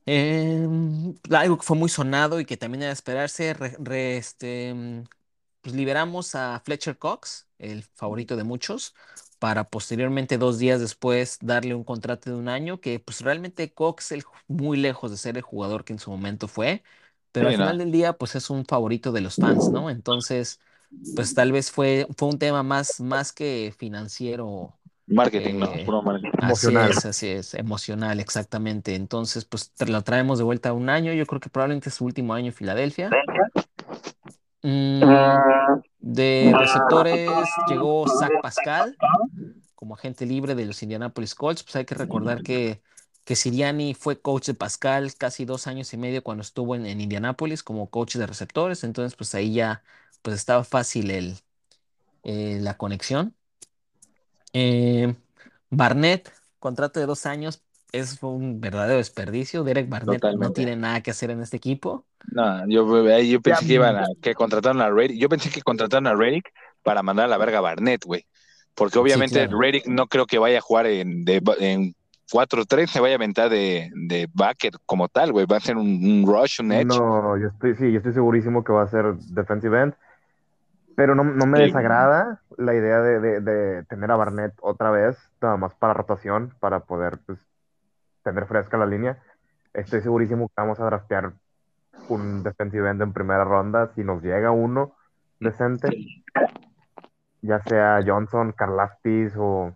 [0.05, 4.73] Em, algo que fue muy sonado y que también era de esperarse, re- re- este,
[4.73, 5.03] mm,
[5.61, 8.95] pues liberamos a Fletcher Cox, el favorito de muchos,
[9.39, 14.11] para posteriormente, dos días después, darle un contrato de un año, que pues realmente Cox
[14.11, 16.83] el, ju- muy lejos de ser el jugador que en su momento fue,
[17.31, 17.73] pero Sí, al ¿no?
[17.73, 19.89] final del día, pues es un favorito de los fans, ¿no?
[19.89, 20.59] Entonces,
[21.13, 24.77] pues tal vez fue, fue un tema más, más que financiero.
[25.07, 25.73] Marketing, ¿no?
[25.73, 26.31] Eh, Puro marketing.
[26.41, 26.91] Así Emocional.
[26.91, 28.95] es, así es, emocional, exactamente.
[28.95, 31.13] Entonces, pues lo traemos de vuelta a un año.
[31.13, 33.09] Yo creo que probablemente es su último año en Filadelfia.
[34.61, 35.03] Mm,
[35.99, 37.29] de receptores
[37.67, 38.95] llegó Zach Pascal
[39.75, 41.63] como agente libre de los Indianapolis Colts.
[41.63, 42.81] Pues hay que recordar que,
[43.25, 47.01] que Sirianni fue coach de Pascal casi dos años y medio cuando estuvo en, en
[47.01, 48.83] Indianapolis como coach de receptores.
[48.85, 49.83] Entonces, pues ahí ya
[50.21, 51.37] pues estaba fácil el,
[52.23, 53.35] eh, la conexión.
[54.53, 55.13] Eh,
[55.69, 59.63] Barnett, contrato de dos años, es un verdadero desperdicio.
[59.63, 62.05] Derek Barnett no tiene nada que hacer en este equipo.
[62.31, 62.87] No, yo,
[63.43, 65.19] pensé Ya, que iban a que contrataron a Reddick.
[65.19, 68.25] Yo pensé que contrataron a Reddick para mandar a la verga a Barnett, güey.
[68.75, 69.59] Porque obviamente claro.
[69.59, 71.95] Reddick no creo que vaya a jugar en, de, en
[72.31, 75.45] 4-3, se vaya a aventar de, de backer como tal, güey.
[75.45, 76.85] Va a ser un, un rush, un edge.
[76.85, 79.93] No, yo estoy, sí, yo estoy segurísimo que va a ser defensive end.
[80.95, 81.63] Pero no, no me Sí.
[81.65, 86.53] desagrada la idea de, de- de tener a Barnett otra vez, nada más para rotación,
[86.59, 87.39] para poder pues,
[88.23, 89.17] tener fresca la línea.
[89.73, 91.33] Estoy segurísimo que vamos a draftear
[92.09, 94.95] un defensive end en primera ronda si nos llega uno
[95.39, 95.89] decente,
[97.41, 99.75] ya sea Johnson, Karlaftis o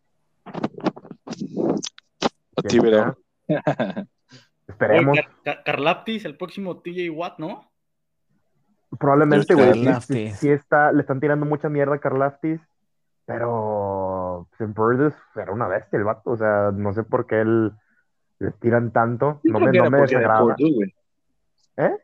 [2.67, 3.15] sea.
[4.67, 5.13] Esperemos.
[5.13, 7.69] Oye, Car- Car- Karlaftis, el próximo TJ Watt, ¿no?
[8.99, 10.39] Probablemente, güey, sí, sí, Karlaftis.
[10.39, 12.59] sí está, le están tirando mucha mierda a Karlaftis,
[13.25, 17.41] pero pues, en Purdy era una bestia el vato, o sea, no sé por qué
[17.41, 17.73] él
[18.39, 20.55] le tiran tanto, Yo no me, no me desagrada.
[21.77, 21.97] ¿Eh?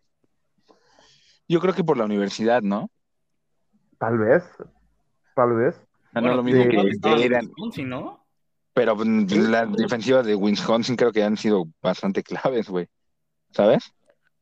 [1.48, 2.90] Yo creo que por la universidad, ¿no?
[3.98, 4.44] Tal vez,
[5.36, 5.76] tal vez.
[5.78, 7.00] O sea, no es lo Bueno, mismo sí.
[7.02, 7.46] que, en eran.
[7.46, 8.26] Wisconsin, ¿no?
[8.74, 12.88] Pero mm, las defensivas de Wisconsin creo que han sido bastante claves, güey.
[13.52, 13.94] ¿Sabes?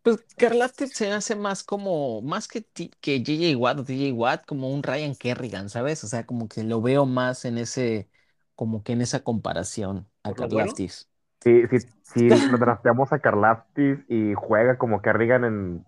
[0.04, 4.46] Pues Karlaftis se hace más como, más que, T- que JJ Watt o TJ Watt,
[4.48, 6.04] como un Ryan Kerrigan, ¿sabes?
[6.04, 8.10] O sea, como que lo veo más en ese,
[8.56, 10.74] como que en esa comparación a ¿Por lo bueno?
[10.74, 11.10] Karlaftis.
[11.42, 15.86] Si, si, si nos drafteamos a Karlaftis y juega como Kerrigan en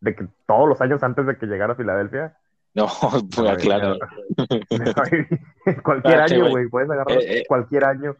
[0.00, 2.38] de que todos los años antes de que llegara a Filadelfia,
[2.74, 2.86] No,
[3.34, 3.98] pues claro.
[5.84, 6.52] cualquier Ah, sí, año, güey.
[6.52, 7.44] güey, puedes agarrar Eh, eh.
[7.46, 8.16] cualquier año.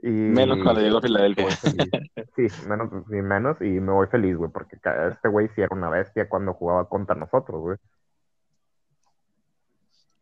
[0.00, 1.46] Y Menos cuando llegó a Filadelfia.
[2.36, 5.90] Sí, menos, sí, menos, y me voy feliz, güey, porque este güey sí era una
[5.90, 7.76] bestia cuando jugaba contra nosotros, güey.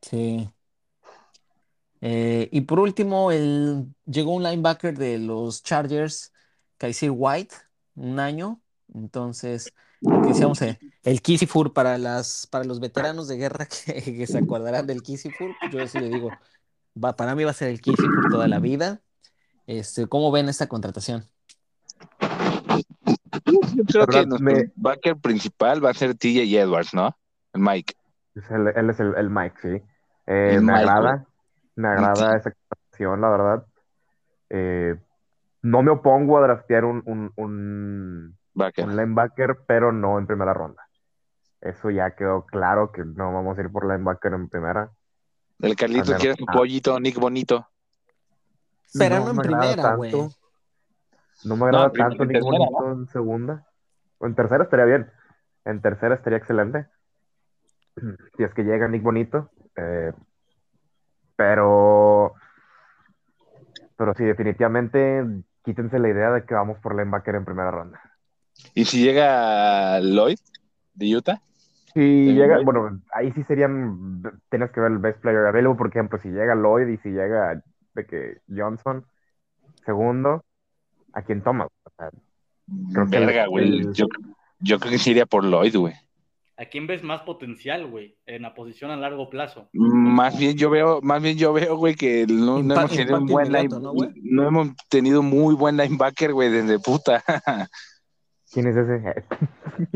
[0.01, 0.49] Sí.
[2.01, 6.33] Eh, y por último, el, llegó un linebacker de los Chargers,
[6.79, 7.55] Kaiser White,
[7.97, 8.61] un año.
[8.95, 14.03] Entonces, lo que decíamos, eh, el Kisifur para las, para los veteranos de guerra que,
[14.03, 16.31] que se acordarán del Kisifur, yo sí le digo,
[17.03, 19.03] va, para mí va a ser el Kisifur toda la vida.
[19.67, 21.25] Este, ¿cómo ven esta contratación?
[23.75, 27.17] Yo creo que nuestro me- backer principal va a ser TJ Edwards, ¿no?
[27.53, 27.95] El Mike.
[28.35, 29.83] Es el- él es el, el Mike, sí.
[30.27, 31.27] Eh, El me Mike, agrada,
[31.77, 33.67] me agrada esa contratación, la verdad.
[34.51, 34.97] Eh,
[35.63, 38.85] no me opongo a draftear un, un, un, Backer.
[38.85, 40.83] un linebacker, pero no en primera ronda.
[41.61, 44.91] Eso ya quedó claro que no vamos a ir por linebacker en primera.
[45.61, 47.67] El Carlitos menos- quiere su pollito, Nick Bonito.
[48.95, 50.13] Pero No no en primera, güey.
[51.45, 53.67] No me agrada primera, tanto en Nick tercera, Bonito en segunda.
[54.19, 55.11] O en tercera estaría bien.
[55.65, 56.87] En tercera estaría excelente.
[58.37, 59.51] Si es que llega Nick Bonito.
[59.77, 60.13] eh,
[61.37, 62.35] pero.
[63.97, 65.25] Pero sí, definitivamente
[65.65, 68.01] quítense la idea de que vamos por linebacker en primera ronda.
[68.75, 70.39] ¿Y si llega Lloyd
[70.95, 71.43] de Utah?
[71.93, 72.65] Si llega, Lloyd.
[72.65, 76.55] bueno, ahí sí serían, tienes que ver el best player available, por ejemplo, si llega
[76.55, 77.63] Lloyd y si llega
[77.97, 79.05] de que Johnson,
[79.85, 80.45] segundo,
[81.13, 81.65] ¿a quién toma?
[81.67, 82.11] O sea,
[82.93, 83.65] Creo que Verga, güey.
[83.69, 84.07] el- Yo,
[84.61, 85.95] yo creo que sí iría por Lloyd, güey.
[86.59, 88.17] ¿A quién ves más potencial, güey?
[88.25, 89.69] En la posición a largo plazo.
[89.75, 93.27] Más bien yo veo, más bien yo veo, güey, que no, no hemos tenido un
[93.27, 94.11] buen line- ¿no, güey?
[94.23, 97.23] no hemos tenido muy buen linebacker, güey, desde puta.
[98.53, 99.03] ¿quién es ese?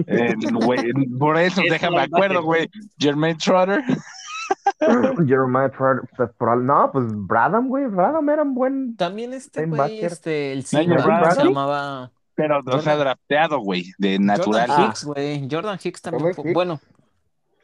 [0.06, 0.34] Eh,
[0.64, 2.68] güey, por eso, Es déjame acuerdo, güey.
[2.98, 3.82] Jermaine Trotter.
[5.26, 6.30] Jeremiah Trotter, pues,
[6.62, 11.20] no, pues Bradham, güey, Bradham era un buen, También este güey, este, el No, Jordan
[11.20, 12.10] ¿cómo se llamaba?
[12.34, 14.66] Pero, o sea, Jordan- drafteado, güey, de natural.
[14.68, 14.88] Jordan Ah.
[14.88, 15.48] Hicks, güey.
[15.50, 16.54] Jordan Hicks también Jordan fue, Hicks.
[16.54, 16.80] bueno,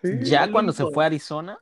[0.02, 1.58] sí, ya cuando se fue a Arizona,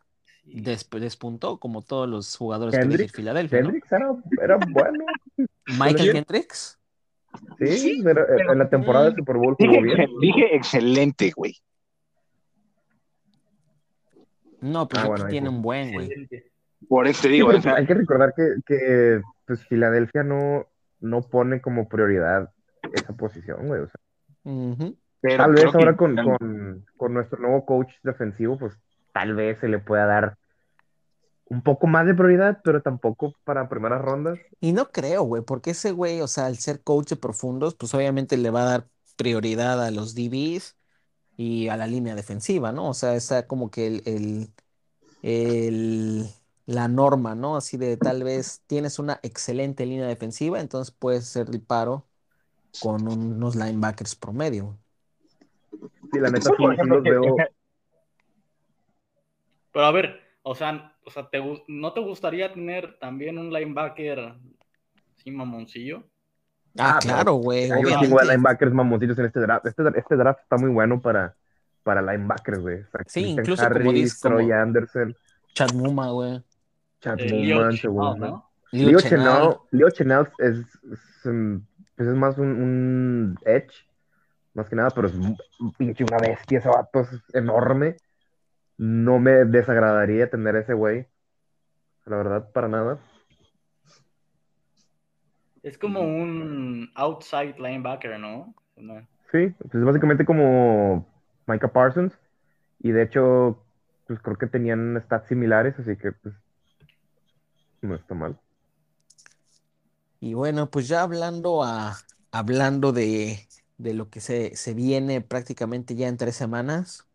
[0.47, 3.67] desp- despuntó como todos los jugadores que elegir Filadelfia, ¿no?
[3.69, 4.11] Hendricks era,
[4.43, 5.05] era bueno,
[5.79, 6.17] Michael bien.
[6.17, 6.79] Hendricks.
[7.59, 10.11] sí, Sí, pero pero- en la temporada de Super Bowl Dije, jugó bien.
[10.21, 11.55] dije excelente, güey.
[14.65, 16.29] No, pues Ah, bueno, tiene un buen, güey.
[16.89, 20.67] Por eso te digo, pero o sea, hay que recordar que, que pues, Filadelfia no,
[21.01, 22.51] no pone como prioridad
[22.93, 23.83] esa posición, güey.
[23.83, 24.01] O sea,
[25.21, 28.75] pero tal vez que- ahora con, con, con nuestro nuevo coach defensivo, pues
[29.13, 30.37] tal vez se le pueda dar
[31.47, 34.39] un poco más de prioridad, pero tampoco para primeras rondas.
[34.61, 37.95] Y no creo, güey, porque ese güey, o sea, al ser coach de profundos, pues
[37.95, 40.77] obviamente le va a dar prioridad a los DBs
[41.37, 42.89] y a la línea defensiva, ¿no?
[42.91, 44.53] O sea, está como que el, el,
[45.23, 46.27] el-
[46.67, 47.57] la norma, ¿no?
[47.57, 52.09] Así de tal vez tienes una excelente línea defensiva, entonces puedes hacer el paro
[52.79, 54.79] con unos linebackers promedio.
[56.13, 57.37] Sí, la neta sí, por sí ejemplo, los que- veo.
[59.73, 64.35] Pero a ver, o sea, o sea ¿te ¿no te gustaría tener también un linebacker
[65.17, 66.05] así mamoncillo?
[66.79, 69.67] Ah, Ah, claro, güey, Hay un chingo de linebackers mamoncitos en este draft.
[69.67, 71.35] Este, este draft está muy bueno para,
[71.83, 72.81] para linebackers, güey.
[72.81, 75.17] O sea, Sí, Christian incluso como Harris, dices, como- Troy Anderson,
[75.55, 76.43] Chad Muma, güey.
[77.01, 78.17] Chad Eh, Chenal, segundo.
[78.27, 78.51] ¿no?
[78.73, 79.25] Leo Leo Chenal.
[79.43, 83.73] Chenal, Leo Chenal es, es, pues es más un, un edge,
[84.55, 85.15] más que nada, pero es
[85.79, 87.97] pinche una bestia, ese vato es enorme.
[88.77, 91.07] No me desagradaría tener ese güey,
[92.07, 92.99] la verdad, para nada.
[95.65, 98.55] Es como un outside linebacker, ¿no?
[99.33, 101.07] Sí, pues es básicamente como
[101.47, 102.13] Micah Parsons,
[102.81, 103.59] y de hecho,
[104.07, 106.35] pues creo que tenían stats similares, así que pues
[107.83, 108.39] no está mal.
[110.21, 111.97] Y bueno, pues ya hablando a,
[112.33, 113.47] hablando de,
[113.79, 117.07] de lo que se, se viene prácticamente ya en tres semanas,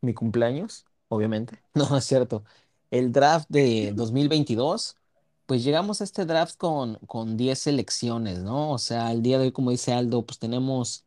[0.00, 1.62] mi cumpleaños, obviamente.
[1.74, 2.44] No, no es cierto.
[2.90, 4.96] El draft de 2022,
[5.46, 8.70] pues llegamos a este draft con, con 10 selecciones, ¿no?
[8.72, 11.06] O sea, el día de hoy, como dice Aldo, pues tenemos,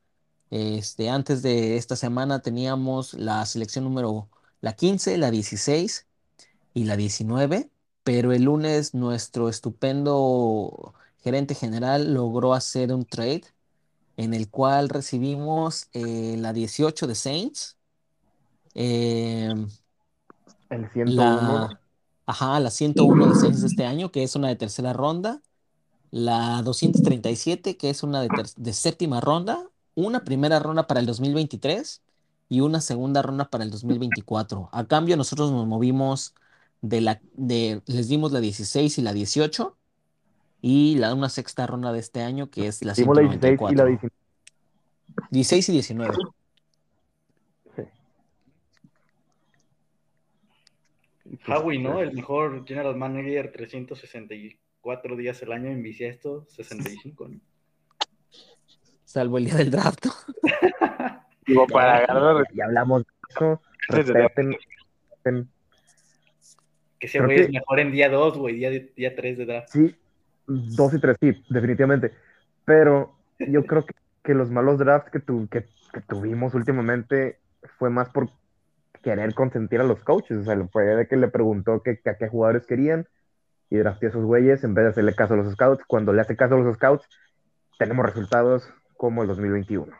[0.49, 4.29] este, antes de esta semana teníamos la selección número,
[4.61, 6.07] la 15, la 16
[6.73, 7.71] y la 19,
[8.03, 13.43] pero el lunes nuestro estupendo gerente general logró hacer un trade
[14.17, 17.77] en el cual recibimos eh, la 18 de Saints,
[18.75, 19.53] eh,
[20.69, 21.81] El 101, la,
[22.27, 25.41] ajá, la 101 de de este año, que es una de tercera ronda,
[26.11, 31.05] la 237, que es una de, ter- de séptima ronda, una primera ronda para el
[31.07, 32.01] 2023
[32.49, 34.69] y una segunda ronda para el 2024.
[34.71, 36.33] A cambio, nosotros nos movimos
[36.81, 39.75] de la, de, les dimos la 16 y la 18
[40.61, 43.75] y la, una sexta ronda de este año que es la Dimos la 16 y
[43.75, 43.85] la 194.
[43.87, 44.13] 19.
[45.31, 46.15] 16 y 19.
[46.15, 46.17] Y
[47.75, 47.87] pues,
[51.47, 51.93] Howie, ¿no?
[51.93, 57.39] pues, El mejor general manager, 364 días al año en bisiesto, 65, ¿no?
[59.03, 60.05] Salvo el día del draft.
[61.45, 62.45] Digo, para agarrar.
[62.53, 63.61] Ya hablamos de eso.
[63.89, 64.51] Respeten,
[65.11, 65.49] respeten.
[66.99, 69.69] Que ese güey que- es mejor en día 2, güey, día, día 3 de draft.
[69.69, 69.95] Sí,
[70.47, 72.11] dos y tres, sí, definitivamente.
[72.65, 77.39] Pero yo creo que, que los malos drafts que, tu- que, que tuvimos últimamente
[77.77, 78.29] fue más por
[79.07, 80.37] querer consentir a los coaches.
[80.39, 83.07] O sea, fue de que le preguntó que, que a qué jugadores querían
[83.69, 85.83] y drafteó a esos güeyes en vez de hacerle caso a los scouts.
[85.87, 87.07] Cuando le hace caso a los scouts,
[87.79, 89.93] tenemos resultados como el 2021.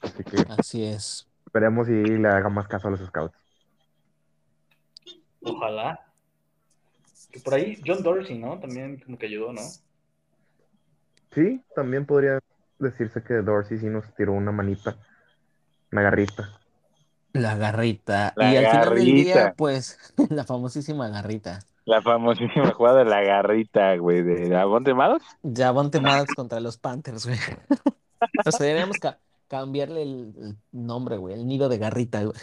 [0.00, 1.28] Así que Así es.
[1.46, 3.36] esperemos y le haga más caso a los scouts.
[5.42, 6.00] Ojalá.
[7.30, 8.58] Que por ahí, John Dorsey, ¿no?
[8.58, 9.60] También como que ayudó, ¿no?
[11.32, 12.40] Sí, también podría
[12.80, 14.96] decirse que Dorsey sí nos tiró una manita,
[15.92, 16.58] una garrita.
[17.38, 18.32] La garrita.
[18.36, 19.54] La y al final del día, garrita.
[19.56, 19.98] pues,
[20.30, 21.60] la famosísima garrita.
[21.84, 25.24] La famosísima jugada de la garrita, güey, de Avonte Maddox.
[25.54, 27.38] Javonte Maddox contra los Panthers, güey.
[28.44, 32.34] O sea, deberíamos ca- cambiarle el, nombre, güey, el nido de garrita, güey.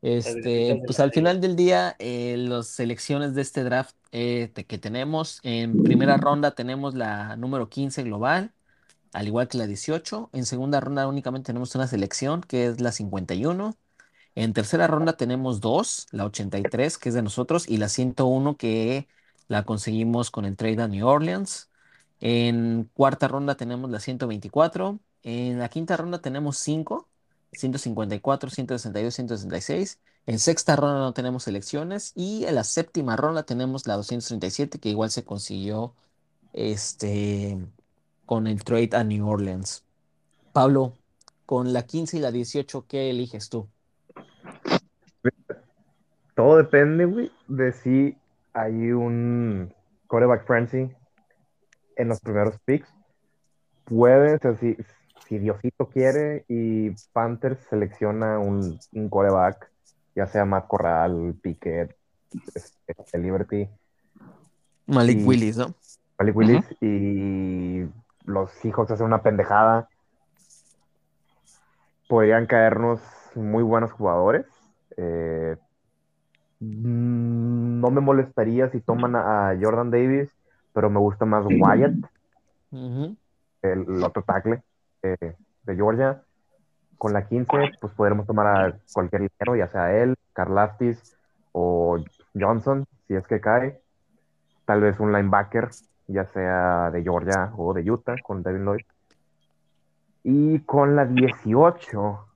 [0.00, 4.78] Este, pues de al final del día, eh, las selecciones de este draft eh, que
[4.78, 8.52] tenemos, en primera ronda tenemos la número 15 global,
[9.14, 10.30] al igual que la 18.
[10.32, 13.76] En segunda ronda únicamente tenemos una selección, que es la 51.
[14.34, 19.08] En tercera ronda tenemos dos, la 83, que es de nosotros, y la 101, que
[19.48, 21.70] la conseguimos con el trade a New Orleans.
[22.20, 25.00] En cuarta ronda tenemos la 124.
[25.22, 27.08] En la quinta ronda tenemos 5,
[27.52, 30.00] 154, 162, 166.
[30.26, 32.12] En sexta ronda no tenemos selecciones.
[32.16, 35.94] Y en la séptima ronda tenemos la 237, que igual se consiguió
[36.52, 37.58] este,
[38.26, 39.84] con el trade a New Orleans.
[40.52, 40.94] Pablo,
[41.46, 43.68] con la 15 y la 18, ¿qué eliges tú?
[46.34, 48.16] Todo depende, güey, de si
[48.52, 49.72] hay un
[50.08, 50.90] quarterback frenzy
[51.96, 52.92] en los primeros picks.
[53.84, 54.76] Puede, o sea, si,
[55.28, 59.70] si Diosito quiere y Panthers selecciona un, un quarterback,
[60.16, 61.94] ya sea Matt Corral, Pickett,
[62.54, 63.68] este, Liberty,
[64.86, 65.74] Malik Y- Willis, ¿no?
[66.18, 67.84] Malik Willis, y
[68.24, 69.88] los Seahawks hacen una pendejada,
[72.08, 73.00] podrían caernos
[73.34, 74.46] muy buenos jugadores.
[74.96, 75.56] Eh,
[76.60, 80.30] mm, no me molestaría si toman a, Jordan Davis,
[80.72, 81.94] pero me gusta más Wyatt,
[82.72, 83.16] el,
[83.62, 84.62] el otro tackle
[85.02, 85.34] eh,
[85.64, 86.22] de Georgia.
[86.98, 91.16] Con la 15, pues podremos tomar a cualquier liniero, ya sea él, Karlaftis
[91.52, 91.98] o
[92.34, 93.80] Johnson, si es que cae.
[94.64, 95.68] Tal vez un linebacker,
[96.06, 98.84] ya sea de Georgia o de Utah, con Devin Lloyd.
[100.22, 102.26] Y con la 18,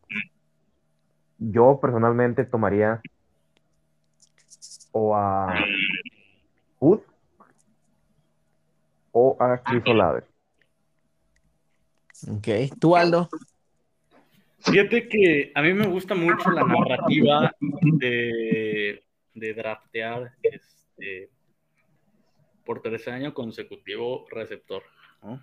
[1.38, 3.00] yo personalmente tomaría
[4.92, 5.54] o a
[6.80, 7.00] Hood
[9.12, 10.24] o a Chris Olave.
[12.30, 12.78] Ok.
[12.80, 13.28] ¿Tú, Aldo?
[14.60, 19.02] Fíjate que a mí me gusta mucho la narrativa de,
[19.34, 21.30] de draftear este,
[22.68, 24.82] por tercer año consecutivo receptor.
[25.22, 25.42] ¿no?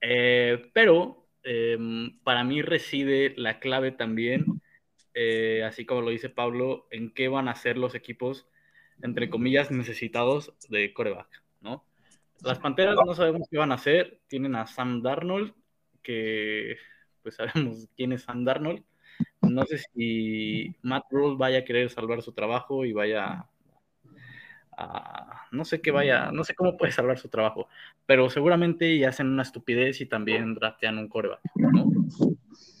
[0.00, 1.78] Eh, pero eh,
[2.24, 4.44] para mí reside la clave también,
[5.14, 8.48] eh, así como lo dice Pablo, en qué van a ser los equipos,
[9.00, 11.40] entre comillas, necesitados de coreback.
[11.60, 11.84] ¿no?
[12.42, 14.18] Las Panteras no sabemos qué van a hacer.
[14.26, 15.54] Tienen a Sam Darnold,
[16.02, 16.78] que
[17.22, 18.82] pues sabemos quién es Sam Darnold.
[19.40, 23.46] No sé si Matt Rule vaya a querer salvar su trabajo y vaya
[25.50, 27.68] no sé qué vaya, no sé cómo puede salvar su trabajo,
[28.06, 31.90] pero seguramente ya hacen una estupidez y también draftean un coreback, ¿no?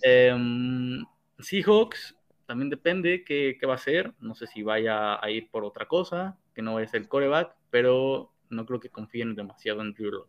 [0.02, 1.04] Em,
[1.38, 2.16] Seahawks
[2.46, 5.86] también depende qué, qué va a hacer, no sé si vaya a ir por otra
[5.86, 10.28] cosa, que no ser el coreback, pero no creo que confíen demasiado en Drew Lock.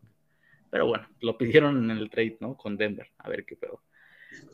[0.70, 2.56] Pero bueno, lo pidieron en el trade, ¿no?
[2.56, 3.82] Con Denver, a ver qué pedo.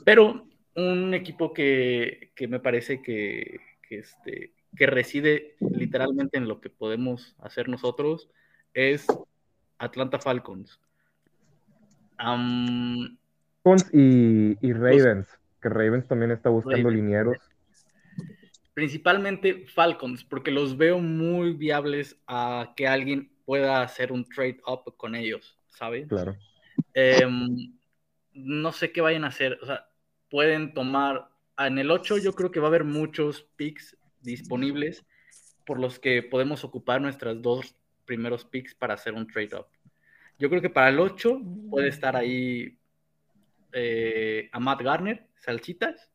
[0.05, 6.61] Pero un equipo que, que me parece que, que, este, que reside literalmente en lo
[6.61, 8.31] que podemos hacer nosotros
[8.75, 9.07] es
[9.79, 10.81] Atlanta Falcons.
[12.17, 15.29] Falcons y, y Ravens,
[15.61, 16.97] que Ravens también está buscando Ravens.
[16.97, 17.37] linieros.
[18.75, 24.97] principalmente Falcons, porque los veo muy viables a que alguien pueda hacer un trade up
[24.97, 26.09] con ellos, ¿sabes?
[26.09, 26.37] Claro.
[26.95, 27.75] Em,
[28.33, 29.59] no sé qué vayan a hacer.
[29.63, 29.89] O sea,
[30.31, 31.29] pueden tomar.
[31.59, 35.05] En el 8 yo creo que va a haber muchos picks disponibles.
[35.65, 39.67] por los que podemos ocupar nuestras dos primeros picks para hacer un trade-up.
[40.39, 42.79] Yo creo que para el 8 puede estar ahí
[43.73, 46.11] eh, a Matt Garner, Salchitas.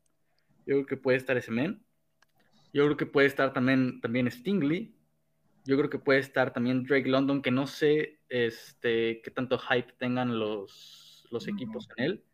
[0.66, 1.82] Yo creo que puede estar ese men.
[2.74, 4.94] Yo creo que puede estar también, también Stingley.
[5.64, 9.94] Yo creo que puede estar también Drake London, que no sé este, qué tanto hype
[9.98, 12.24] tengan los, los equipos en él.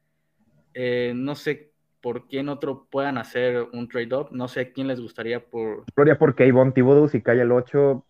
[0.74, 1.73] Eh, no sé
[2.04, 4.28] por quién otro puedan hacer un trade-up.
[4.30, 5.86] No sé quién les gustaría por...
[5.96, 8.04] Gloria por Kayvon Thibodeau, si cae el 8,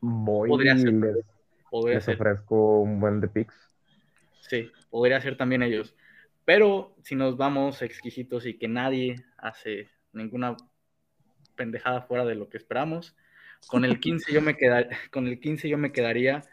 [0.00, 0.92] voy Podría y ser.
[0.94, 1.16] les,
[1.70, 2.14] Podría les ser.
[2.14, 3.54] ofrezco un buen de picks.
[4.40, 5.94] Sí, podría ser también ellos.
[6.46, 10.56] Pero si nos vamos exquisitos y que nadie hace ninguna
[11.54, 13.14] pendejada fuera de lo que esperamos,
[13.66, 16.44] con el 15 yo me, quedar, con el 15 yo me quedaría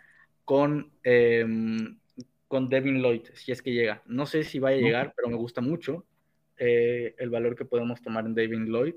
[0.43, 1.99] con, em,
[2.49, 4.01] con Devin Lloyd, si es que llega.
[4.05, 6.05] No sé si vaya a llegar, pero me gusta mucho
[6.57, 8.95] eh, el valor que podemos tomar en Devin Lloyd.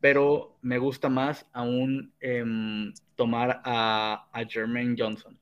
[0.00, 5.38] Pero me gusta más aún em, tomar a, a Jermaine Johnson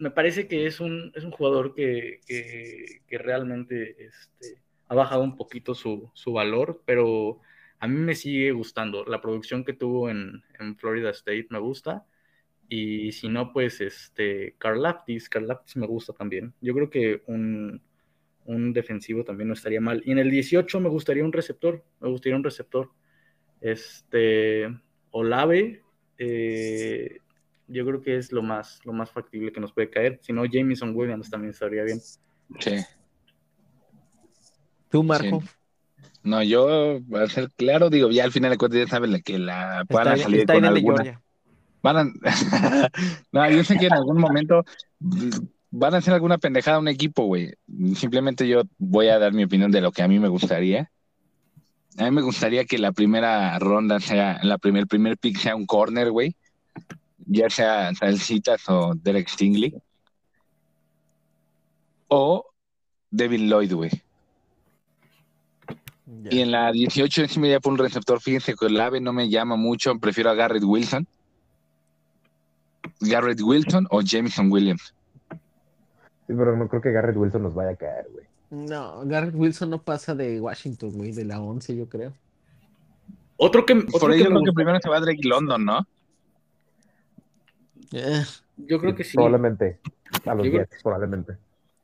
[0.00, 5.36] me parece que es un, es un jugador que, que, realmente este, ha bajado un
[5.36, 7.40] poquito su, su, valor, pero
[7.78, 9.04] a mí me sigue gustando.
[9.04, 10.42] La producción que tuvo en,
[10.78, 12.06] Florida State me gusta.
[12.68, 15.28] Y si no, pues este, Carl Laptis
[15.76, 16.54] me gusta también.
[16.62, 17.82] Yo creo que un,
[18.50, 20.02] un defensivo también no estaría mal.
[20.04, 22.90] Y en el 18 me gustaría un receptor, me gustaría un receptor.
[23.60, 24.66] Este,
[25.10, 25.82] Olave,
[26.18, 27.18] eh,
[27.68, 30.18] yo creo que es lo más, lo más factible que nos puede caer.
[30.22, 32.00] Si no, Jameson Williams también estaría bien.
[32.58, 32.76] Sí.
[34.90, 35.40] ¿Tú, Marco?
[35.40, 35.48] Sí.
[36.22, 39.84] No, yo, para ser claro, digo, ya al final de cuentas ya saben que la
[39.88, 41.22] van a salir está con alguna.
[41.82, 42.90] Van a...
[43.32, 44.64] no, yo sé que en algún momento
[45.70, 47.54] van a hacer alguna pendejada a un equipo, güey.
[47.94, 50.90] Simplemente yo voy a dar mi opinión de lo que a mí me gustaría.
[51.96, 55.56] A mí me gustaría que la primera ronda sea, la primer, el primer pick sea
[55.56, 56.36] un corner, güey.
[57.26, 59.74] Ya sea Salcitas o Derek Stingley.
[62.08, 62.44] O
[63.10, 63.90] Devin Lloyd, güey.
[66.28, 68.20] Y en la 18 sí me iría por un receptor.
[68.20, 69.96] Fíjense que el AVE no me llama mucho.
[69.98, 71.06] Prefiero a Garrett Wilson.
[73.00, 74.92] Garrett Wilson o Jameson Williams.
[76.30, 78.24] Sí, pero no creo que Garrett Wilson nos vaya a caer, güey.
[78.50, 82.12] No, Garrett Wilson no pasa de Washington, güey, de la 11, yo creo.
[83.36, 85.86] Otro que, otro Por que ello me creo que primero se va Drake London, ¿no?
[87.92, 88.22] Eh,
[88.58, 89.14] yo creo que sí.
[89.14, 89.80] Probablemente.
[90.26, 91.36] A los Yo creo- 10, probablemente.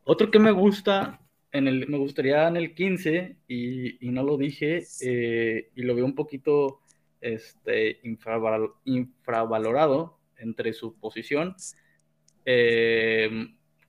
[0.04, 1.20] Otro que me gusta,
[1.50, 5.94] en el, me gustaría en el 15, y, y no lo dije, eh, y lo
[5.96, 6.80] veo un poquito
[7.20, 11.56] este, infraval- infravalorado entre su posición,
[12.44, 13.48] eh,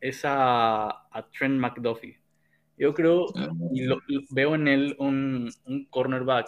[0.09, 2.19] es a, a Trent McDuffie.
[2.77, 3.39] Yo creo,
[3.69, 6.47] y lo, lo- veo en él un, un cornerback,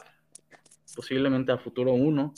[0.95, 2.33] posiblemente a futuro uno.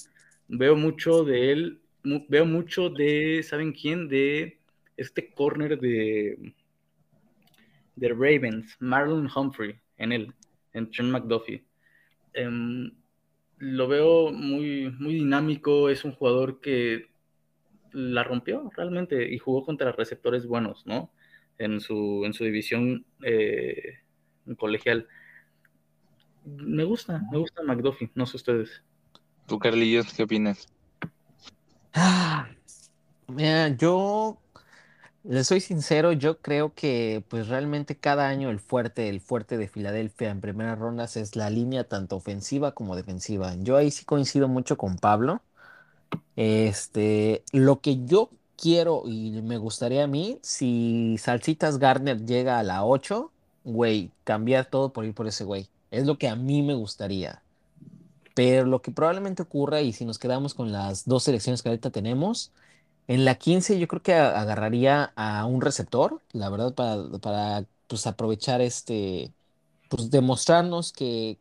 [0.48, 4.08] Veo mucho de él, mu- veo mucho de, ¿saben quién?
[4.10, 4.60] De
[4.98, 6.54] este corner de,
[7.96, 10.34] de Ravens, Marlon Humphrey, en él,
[10.74, 11.64] en Trent McDuffie.
[12.34, 12.92] Em,
[13.60, 17.11] lo veo muy, muy dinámico, es un jugador que
[17.94, 21.12] la rompió realmente y jugó contra receptores buenos, ¿no?
[21.58, 24.00] En su, en su división eh,
[24.58, 25.08] colegial.
[26.46, 28.84] Me gusta, me gusta McDuffie, no sé ustedes.
[29.48, 30.68] Tú, Carlillos, ¿qué opinas?
[31.94, 32.48] Ah,
[33.28, 34.42] mira, yo
[35.24, 39.68] les soy sincero, yo creo que pues realmente cada año el fuerte, el fuerte de
[39.68, 43.54] Filadelfia en primeras rondas es la línea tanto ofensiva como defensiva.
[43.60, 45.44] Yo ahí sí coincido mucho con Pablo.
[46.36, 52.64] Este, lo que yo quiero y me gustaría a mí, si Salsitas Gardner llega a
[52.64, 53.32] la 8,
[53.64, 55.68] güey, cambiar todo por ir por ese güey.
[55.92, 57.42] Es lo que a mí me gustaría.
[58.34, 61.90] Pero lo que probablemente ocurra, y si nos quedamos con las dos selecciones que ahorita
[61.90, 62.52] tenemos,
[63.08, 68.08] en la 15 yo creo que agarraría a un receptor, la verdad, para, para pues,
[68.08, 69.34] aprovechar este,
[69.90, 71.38] pues demostrarnos que,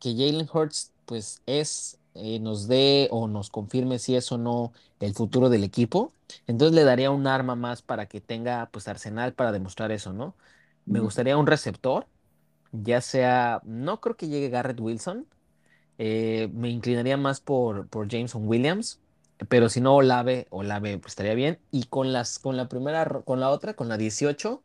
[0.00, 4.72] que Jalen Hurts pues es, eh, nos dé o nos confirme si es o no
[5.00, 6.12] el futuro del equipo.
[6.46, 10.34] Entonces le daría un arma más para que tenga pues arsenal para demostrar eso, ¿no?
[10.86, 12.06] Me gustaría un receptor,
[12.72, 15.26] ya sea, no creo que llegue Garrett Wilson,
[15.98, 19.00] eh, me inclinaría más por, por Jameson Williams,
[19.48, 21.60] pero si no Olave, Olave pues, estaría bien.
[21.70, 24.62] Y con las, con la primera, con la otra, con la 18,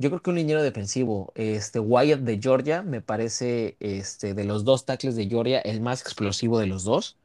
[0.00, 4.64] yo creo que un liniero defensivo, este Wyatt de Georgia, me parece este, de los
[4.64, 7.18] dos tackles de Georgia, el más explosivo de los dos.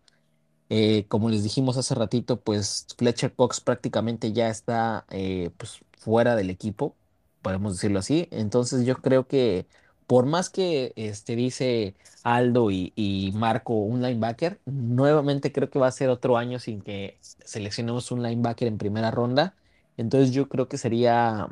[0.70, 6.36] Eh, como les dijimos hace ratito, pues Fletcher Cox prácticamente ya está eh, pues, fuera
[6.36, 6.96] del equipo,
[7.42, 8.28] podemos decirlo así.
[8.32, 9.68] Entonces yo creo que
[10.08, 15.88] por más que este, dice Aldo y, y Marco un linebacker, nuevamente creo que va
[15.88, 19.56] a ser otro año sin que seleccionemos un linebacker en primera ronda.
[19.98, 21.48] Entonces yo creo que sería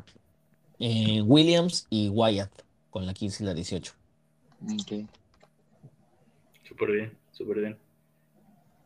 [0.86, 2.52] eh, Williams y Wyatt
[2.90, 3.94] con la 15 y la 18.
[4.60, 5.08] Ok.
[6.62, 7.78] Súper bien, súper bien.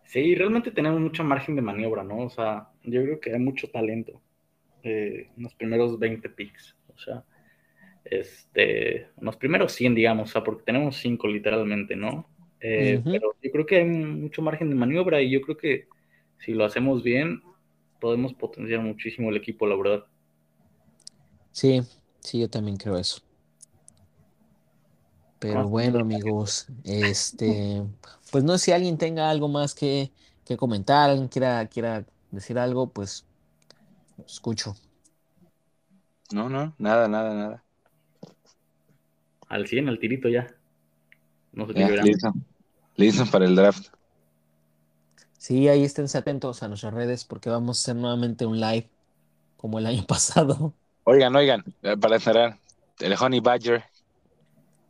[0.05, 2.18] Sí, realmente tenemos mucho margen de maniobra, ¿no?
[2.18, 4.22] O sea, yo creo que hay mucho talento
[4.84, 6.76] eh, en los primeros 20 picks.
[6.94, 7.24] O sea,
[8.05, 12.28] este, en los primeros 100, digamos, o sea, porque tenemos 5 literalmente, ¿no?
[12.61, 13.01] Eh.
[13.05, 15.88] Pero yo creo que hay mucho margen de maniobra y yo creo que
[16.38, 17.42] si lo hacemos bien,
[18.01, 20.07] podemos potenciar muchísimo el equipo, la verdad.
[21.59, 21.82] Sí,
[22.20, 23.20] sí, yo también creo eso.
[25.40, 27.82] Pero bueno, amigos, este,
[28.30, 30.12] pues no sé si alguien tenga algo más que,
[30.44, 33.26] que comentar, alguien quiera, quiera decir algo, pues
[34.24, 34.76] escucho.
[36.32, 37.64] No, no, nada, nada, nada.
[39.48, 40.46] Al 100, al tirito ya.
[41.54, 42.32] No se Ya, listo.
[42.94, 43.88] Listos para el draft.
[45.38, 48.88] Sí, ahí estén atentos a nuestras redes porque vamos a hacer nuevamente un live
[49.56, 50.74] como el año pasado.
[51.11, 52.59] Oigan, oigan, eh, para cerrar,
[52.98, 53.82] el Honey Badger.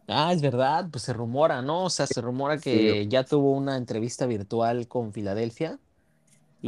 [0.08, 1.84] Ah, es verdad, pues se rumora, ¿no?
[1.84, 5.78] O sea, se rumora que ya tuvo una entrevista virtual con Filadelfia.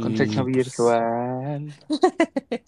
[0.01, 1.73] Con sexo pues, virtual.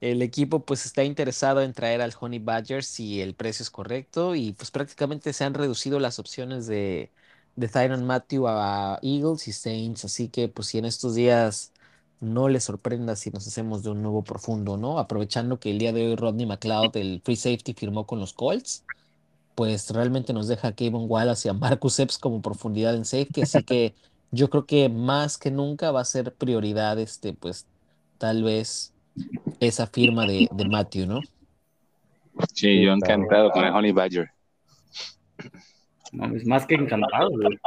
[0.00, 4.34] El equipo pues está interesado en traer al Honey Badger si el precio es correcto
[4.34, 7.10] y pues prácticamente se han reducido las opciones de,
[7.56, 11.74] de Tyron Matthew a Eagles y Saints, así que pues si en estos días
[12.20, 14.98] no les sorprenda si nos hacemos de un nuevo profundo, ¿no?
[14.98, 18.84] Aprovechando que el día de hoy Rodney McLeod, el free safety, firmó con los Colts,
[19.54, 23.42] pues realmente nos deja a Kevin Wallace y a Marcus Epps como profundidad en safety,
[23.42, 23.94] así que
[24.30, 27.66] yo creo que más que nunca va a ser prioridad este pues
[28.18, 28.92] tal vez
[29.58, 31.20] esa firma de, de Matthew, ¿no?
[32.54, 34.30] Sí, yo encantado con el Honey Badger.
[36.12, 37.58] Mames, más que encantado, güey.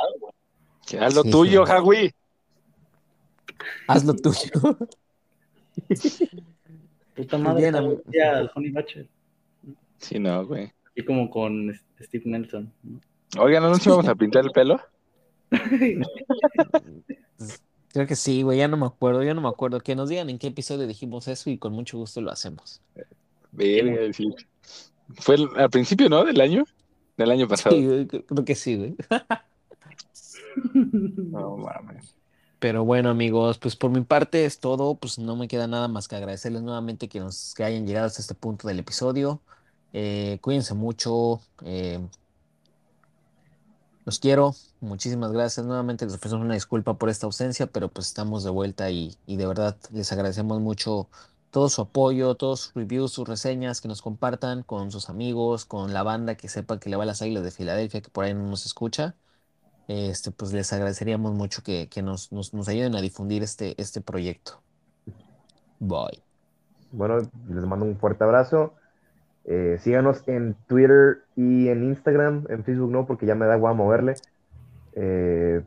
[0.85, 2.11] Que Haz lo Sí, tuyo, sí.
[3.87, 4.77] Haz lo tuyo.
[7.15, 9.07] Puta madre, al Honey Badger.
[9.97, 10.71] Sí, no, güey.
[10.95, 12.71] Y como con este, Steve Nelson.
[12.83, 12.99] ¿no?
[13.41, 14.79] Oigan, ¿no nos íbamos a pintar el pelo?
[17.93, 19.79] Creo que sí, güey, ya no me acuerdo, ya no me acuerdo.
[19.79, 22.81] Que nos digan en qué episodio dijimos eso y con mucho gusto lo hacemos.
[23.51, 24.33] Verga, sí.
[25.15, 26.23] Fue el- al principio, ¿no?
[26.25, 26.63] Del año.
[27.17, 27.75] Del año pasado.
[27.75, 28.95] Sí, creo que sí, güey.
[30.55, 32.15] No mames.
[32.63, 34.95] Pero bueno, amigos, pues por mi parte es todo.
[34.95, 38.21] Pues no me queda nada más que agradecerles nuevamente que nos que hayan llegado hasta
[38.21, 39.43] este punto del episodio.
[39.91, 41.41] Eh, cuídense mucho.
[41.65, 41.99] eh,
[44.05, 44.55] los quiero.
[44.79, 45.65] Muchísimas gracias.
[45.65, 49.37] Nuevamente les ofrecemos una disculpa por esta ausencia, pero pues estamos de vuelta y, y
[49.37, 51.09] de verdad les agradecemos mucho
[51.51, 55.93] todo su apoyo, todos sus reviews, sus reseñas, que nos compartan con sus amigos, con
[55.93, 58.33] la banda que sepa que le va a las Águilas de Filadelfia, que por ahí
[58.33, 59.15] no nos escucha.
[59.87, 64.01] Este, pues les agradeceríamos mucho que, que nos, nos, nos ayuden a difundir este, este
[64.01, 64.61] proyecto.
[65.79, 66.23] Bye.
[66.91, 67.17] Bueno,
[67.49, 68.73] les mando un fuerte abrazo.
[69.45, 73.73] Eh, síganos en Twitter y en Instagram, en Facebook no, porque ya me da agua
[73.73, 74.15] moverle.
[74.93, 75.61] Eh,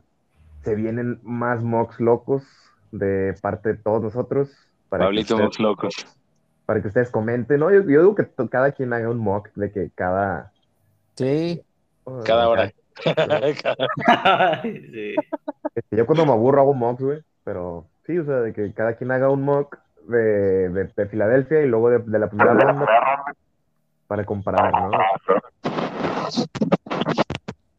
[0.63, 2.43] se vienen más mocks locos
[2.91, 4.49] de parte de todos nosotros.
[4.89, 5.93] Para que, Pablito, ustedes, locos.
[6.65, 7.69] para que ustedes comenten, ¿no?
[7.71, 10.51] Yo, yo digo que cada quien haga un mock de que cada...
[11.15, 11.61] Sí,
[12.05, 12.71] oh, Cada hora.
[14.63, 15.15] sí.
[15.75, 17.19] Este, Yo cuando me aburro hago mocks, güey.
[17.43, 19.77] Pero sí, o sea, de que cada quien haga un mock
[20.07, 22.85] de, de, de Filadelfia y luego de, de la primera ronda
[24.07, 24.91] para comparar, ¿no?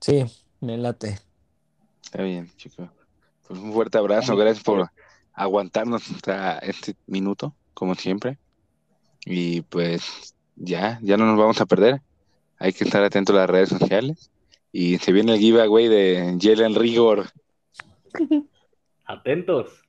[0.01, 0.25] sí,
[0.61, 1.19] me late.
[2.03, 2.89] Está bien, chicos.
[3.47, 4.37] Pues un fuerte abrazo.
[4.37, 4.89] Gracias por
[5.33, 8.39] aguantarnos hasta este minuto, como siempre.
[9.25, 12.01] Y pues ya, ya no nos vamos a perder.
[12.59, 14.31] Hay que estar atentos a las redes sociales.
[14.73, 17.27] Y se viene el giveaway de Jalen Rigor.
[19.05, 19.83] Atentos.